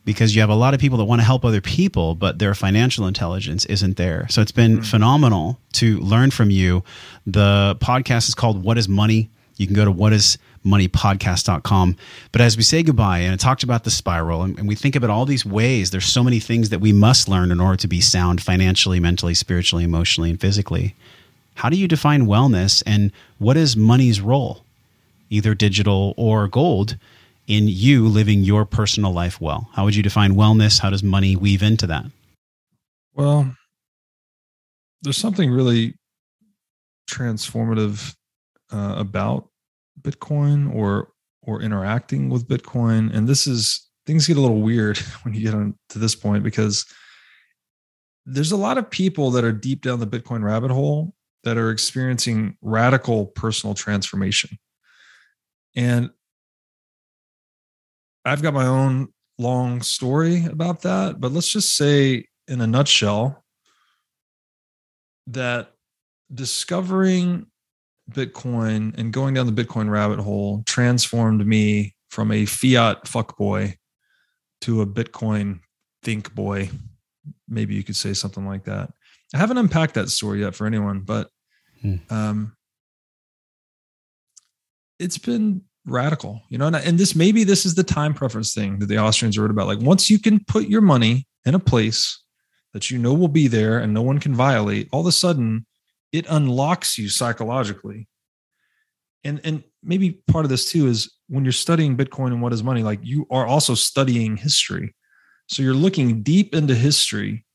[0.06, 2.54] because you have a lot of people that want to help other people, but their
[2.54, 4.28] financial intelligence isn't there.
[4.30, 4.84] So it's been mm-hmm.
[4.84, 6.84] phenomenal to learn from you.
[7.26, 9.30] The podcast is called What is Money?
[9.56, 11.96] You can go to whatismoneypodcast.com.
[12.32, 14.96] But as we say goodbye, and I talked about the spiral, and, and we think
[14.96, 17.88] about all these ways, there's so many things that we must learn in order to
[17.88, 20.96] be sound financially, mentally, spiritually, emotionally, and physically.
[21.56, 24.66] How do you define wellness, and what is money's role,
[25.30, 26.98] either digital or gold?
[27.48, 29.70] In you living your personal life well?
[29.74, 30.80] How would you define wellness?
[30.80, 32.06] How does money weave into that?
[33.14, 33.56] Well,
[35.02, 35.95] there's something really
[37.10, 38.15] transformative
[38.72, 39.49] uh, about
[40.02, 41.10] Bitcoin or
[41.45, 45.53] or interacting with Bitcoin, and this is things get a little weird when you get
[45.53, 46.86] on to this point because
[48.26, 51.14] there's a lot of people that are deep down the Bitcoin rabbit hole
[51.44, 54.57] that are experiencing radical personal transformation.
[55.76, 56.10] And
[58.26, 63.44] I've got my own long story about that, but let's just say in a nutshell
[65.28, 65.74] that
[66.34, 67.48] discovering
[68.12, 73.76] Bitcoin and going down the Bitcoin rabbit hole transformed me from a fiat fuckboy
[74.62, 75.60] to a Bitcoin
[76.04, 76.70] think boy.
[77.48, 78.91] Maybe you could say something like that.
[79.34, 81.30] I haven't unpacked that story yet for anyone, but
[81.82, 81.95] hmm.
[82.10, 82.56] um,
[85.00, 88.80] it's been radical, you know, and, and this maybe this is the time preference thing
[88.80, 89.68] that the Austrians wrote about.
[89.68, 92.22] Like once you can put your money in a place
[92.74, 95.66] that you know will be there and no one can violate, all of a sudden
[96.12, 98.08] it unlocks you psychologically.
[99.24, 102.64] And and maybe part of this too is when you're studying Bitcoin and what is
[102.64, 104.96] money, like you are also studying history.
[105.48, 107.46] So you're looking deep into history.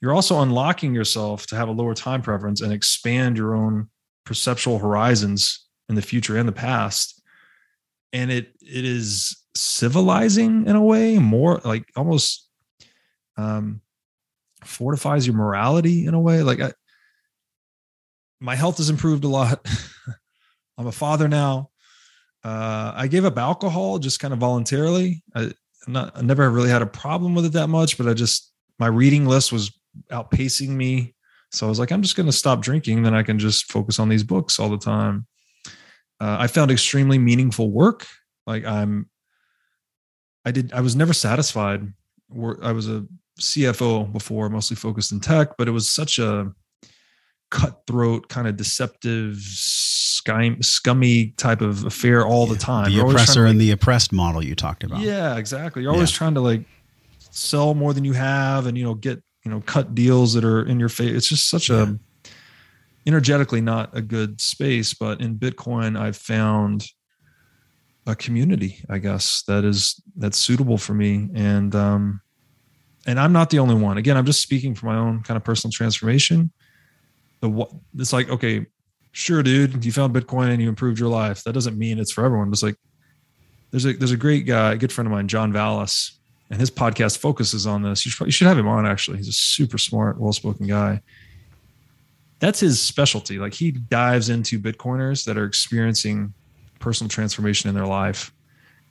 [0.00, 3.88] You're also unlocking yourself to have a lower time preference and expand your own
[4.24, 7.16] perceptual horizons in the future and the past
[8.12, 12.48] and it it is civilizing in a way more like almost
[13.36, 13.80] um
[14.64, 16.42] fortifies your morality in a way.
[16.42, 16.72] Like I,
[18.40, 19.66] my health has improved a lot.
[20.78, 21.70] I'm a father now.
[22.44, 25.22] Uh i gave up alcohol just kind of voluntarily.
[25.34, 25.52] I,
[25.88, 28.88] not, I never really had a problem with it that much but i just my
[28.88, 29.70] reading list was
[30.10, 31.14] outpacing me.
[31.52, 33.98] So i was like i'm just going to stop drinking then i can just focus
[33.98, 35.26] on these books all the time
[36.20, 38.06] uh, I found extremely meaningful work.
[38.46, 39.08] Like I'm,
[40.44, 41.92] I did, I was never satisfied.
[42.62, 43.06] I was a
[43.40, 46.52] CFO before, mostly focused in tech, but it was such a
[47.50, 52.92] cutthroat, kind of deceptive, scummy type of affair all the time.
[52.92, 55.00] The oppressor and like, the oppressed model you talked about.
[55.00, 55.82] Yeah, exactly.
[55.82, 56.18] You're always yeah.
[56.18, 56.62] trying to like
[57.30, 60.64] sell more than you have, and you know get you know cut deals that are
[60.64, 61.12] in your face.
[61.12, 61.82] It's just such yeah.
[61.82, 61.94] a
[63.06, 66.86] energetically not a good space, but in Bitcoin, I've found
[68.06, 71.28] a community, I guess, that is that's suitable for me.
[71.34, 72.20] And um,
[73.06, 73.98] and I'm not the only one.
[73.98, 76.50] Again, I'm just speaking for my own kind of personal transformation.
[77.40, 77.66] The
[77.96, 78.66] it's like, okay,
[79.12, 81.44] sure, dude, you found Bitcoin and you improved your life.
[81.44, 82.48] That doesn't mean it's for everyone.
[82.48, 82.76] It's like
[83.70, 86.18] there's a there's a great guy, a good friend of mine, John Vallis,
[86.50, 88.04] and his podcast focuses on this.
[88.04, 88.86] You should, you should have him on.
[88.86, 91.00] Actually, he's a super smart, well spoken guy
[92.38, 93.38] that's his specialty.
[93.38, 96.34] Like he dives into Bitcoiners that are experiencing
[96.78, 98.32] personal transformation in their life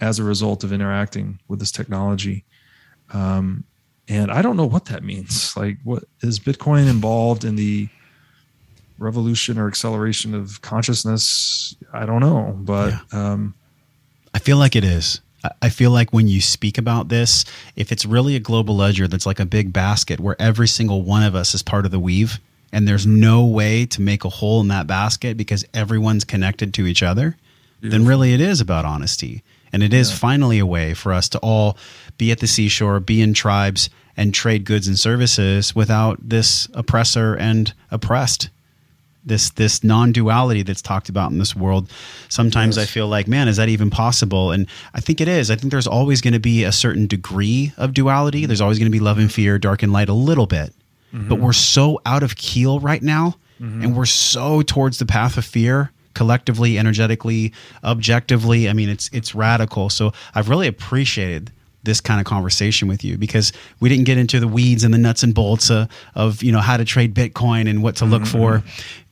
[0.02, 2.44] as a result of interacting with this technology.
[3.12, 3.64] Um,
[4.08, 5.54] and I don't know what that means.
[5.58, 7.88] Like, what is Bitcoin involved in the
[9.00, 11.76] revolution or acceleration of consciousness?
[11.94, 13.32] I don't know, but yeah.
[13.32, 13.54] um,
[14.34, 15.22] I feel like it is.
[15.62, 17.46] I feel like when you speak about this,
[17.76, 21.24] if it's really a global ledger that's like a big basket where every single one
[21.24, 22.40] of us is part of the weave,
[22.76, 26.86] and there's no way to make a hole in that basket because everyone's connected to
[26.86, 27.38] each other,
[27.80, 28.00] Beautiful.
[28.00, 29.44] then really it is about honesty.
[29.72, 30.18] And it is yeah.
[30.18, 31.78] finally a way for us to all
[32.18, 37.34] be at the seashore, be in tribes, and trade goods and services without this oppressor
[37.36, 38.50] and oppressed.
[39.24, 41.90] This this non-duality that's talked about in this world.
[42.28, 42.90] Sometimes yes.
[42.90, 44.52] I feel like, man, is that even possible?
[44.52, 45.50] And I think it is.
[45.50, 48.46] I think there's always going to be a certain degree of duality.
[48.46, 50.74] There's always going to be love and fear, dark and light, a little bit
[51.16, 51.30] mm-hmm.
[51.30, 53.82] but we're so out of keel right now mm-hmm.
[53.82, 59.36] and we're so towards the path of fear collectively energetically objectively i mean it's it's
[59.36, 61.52] radical so i've really appreciated
[61.84, 64.98] this kind of conversation with you because we didn't get into the weeds and the
[64.98, 65.86] nuts and bolts uh,
[66.16, 68.60] of you know how to trade bitcoin and what to look mm-hmm.
[68.60, 68.64] for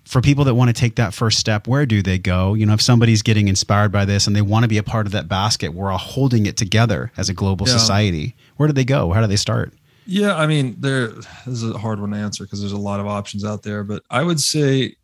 [0.06, 2.74] for people that want to take that first step where do they go you know
[2.74, 5.28] if somebody's getting inspired by this and they want to be a part of that
[5.28, 7.74] basket we're all holding it together as a global yeah.
[7.74, 9.74] society where do they go how do they start
[10.06, 11.08] yeah, I mean, there.
[11.08, 13.84] This is a hard one to answer because there's a lot of options out there.
[13.84, 14.96] But I would say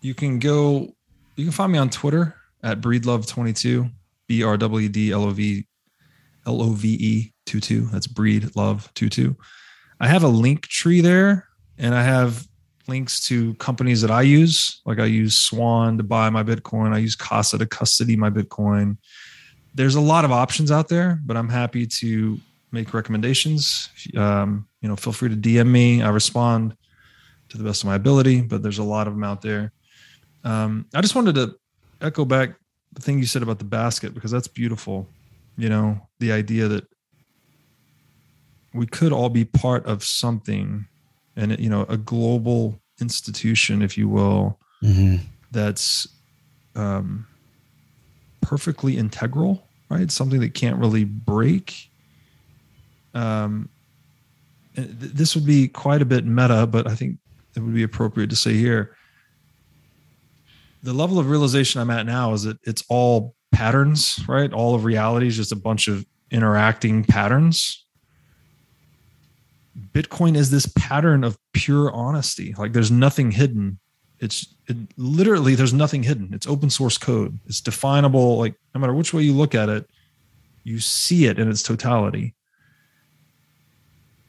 [0.00, 0.94] you can go.
[1.36, 3.90] You can find me on Twitter at breedlove22,
[4.28, 5.66] B R W D L O V
[6.46, 7.86] L O V E 22.
[7.86, 9.36] That's breed love 22.
[10.00, 11.46] I have a link tree there
[11.78, 12.46] and I have
[12.86, 14.80] links to companies that I use.
[14.84, 16.92] Like I use Swan to buy my Bitcoin.
[16.92, 18.98] I use Casa to custody my Bitcoin.
[19.74, 22.38] There's a lot of options out there, but I'm happy to
[22.74, 23.88] make recommendations.
[24.16, 26.02] Um, you know, feel free to DM me.
[26.02, 26.76] I respond
[27.48, 29.72] to the best of my ability, but there's a lot of them out there.
[30.42, 31.54] Um, I just wanted to
[32.02, 32.56] echo back
[32.92, 35.08] the thing you said about the basket because that's beautiful.
[35.56, 36.86] You know, the idea that
[38.74, 40.86] we could all be part of something
[41.36, 45.16] and you know a global institution if you will mm-hmm.
[45.52, 46.06] that's
[46.74, 47.26] um,
[48.40, 51.90] perfectly integral right something that can't really break
[53.14, 53.68] um,
[54.74, 57.18] this would be quite a bit meta but i think
[57.56, 58.96] it would be appropriate to say here
[60.82, 64.84] the level of realization i'm at now is that it's all patterns right all of
[64.84, 67.84] reality is just a bunch of interacting patterns
[69.92, 72.54] Bitcoin is this pattern of pure honesty.
[72.56, 73.78] Like there's nothing hidden.
[74.20, 76.30] It's it, literally there's nothing hidden.
[76.32, 77.38] It's open source code.
[77.46, 78.38] It's definable.
[78.38, 79.88] Like no matter which way you look at it,
[80.62, 82.34] you see it in its totality.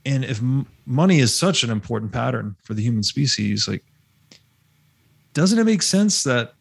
[0.06, 0.40] And if
[0.86, 3.84] money is such an important pattern for the human species, like
[5.34, 6.54] doesn't it make sense that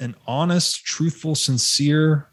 [0.00, 2.28] an honest, truthful, sincere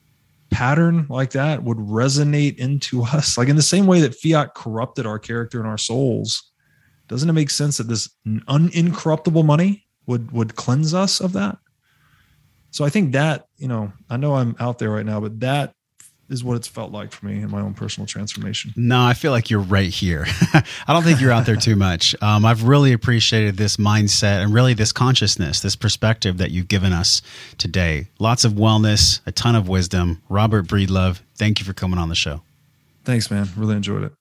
[0.50, 3.38] pattern like that would resonate into us?
[3.38, 6.52] Like in the same way that fiat corrupted our character and our souls
[7.08, 11.58] doesn't it make sense that this unincorruptible money would would cleanse us of that?
[12.72, 15.75] So i think that you know i know i'm out there right now but that
[16.30, 18.74] is what it's felt like for me in my own personal transformation.
[18.76, 20.26] No, I feel like you're right here.
[20.54, 22.16] I don't think you're out there too much.
[22.22, 26.94] Um, I've really appreciated this mindset and really this consciousness, this perspective that you've given
[26.94, 27.22] us
[27.58, 28.08] today.
[28.20, 30.22] Lots of wellness, a ton of wisdom.
[30.30, 32.42] Robert Breedlove, thank you for coming on the show.
[33.04, 33.48] Thanks, man.
[33.56, 34.14] Really enjoyed it.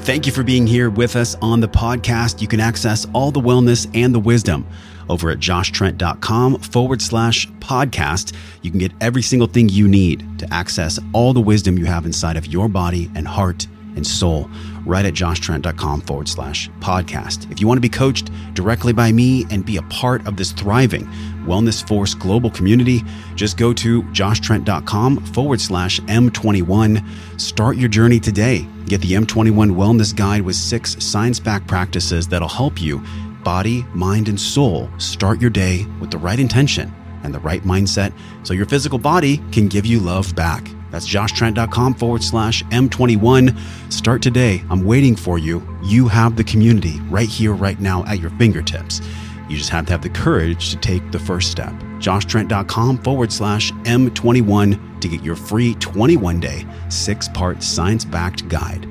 [0.00, 2.40] Thank you for being here with us on the podcast.
[2.40, 4.66] You can access all the wellness and the wisdom
[5.10, 8.34] over at joshtrent.com forward slash podcast.
[8.62, 12.06] You can get every single thing you need to access all the wisdom you have
[12.06, 13.66] inside of your body and heart
[13.96, 14.48] and soul
[14.86, 17.50] right at joshtrent.com forward slash podcast.
[17.50, 20.52] If you want to be coached directly by me and be a part of this
[20.52, 21.06] thriving
[21.44, 23.02] Wellness Force global community,
[23.34, 27.40] just go to joshtrent.com forward slash M21.
[27.40, 28.66] Start your journey today.
[28.86, 33.02] Get the M21 Wellness Guide with six science backed practices that'll help you
[33.44, 36.92] body, mind, and soul start your day with the right intention
[37.22, 38.12] and the right mindset
[38.42, 40.70] so your physical body can give you love back.
[40.90, 43.92] That's joshtrent.com forward slash M21.
[43.92, 44.64] Start today.
[44.70, 45.66] I'm waiting for you.
[45.82, 49.00] You have the community right here, right now at your fingertips.
[49.48, 51.72] You just have to have the courage to take the first step.
[51.98, 58.88] joshtrent.com forward slash M21 to get your free 21 day, six part science backed guide.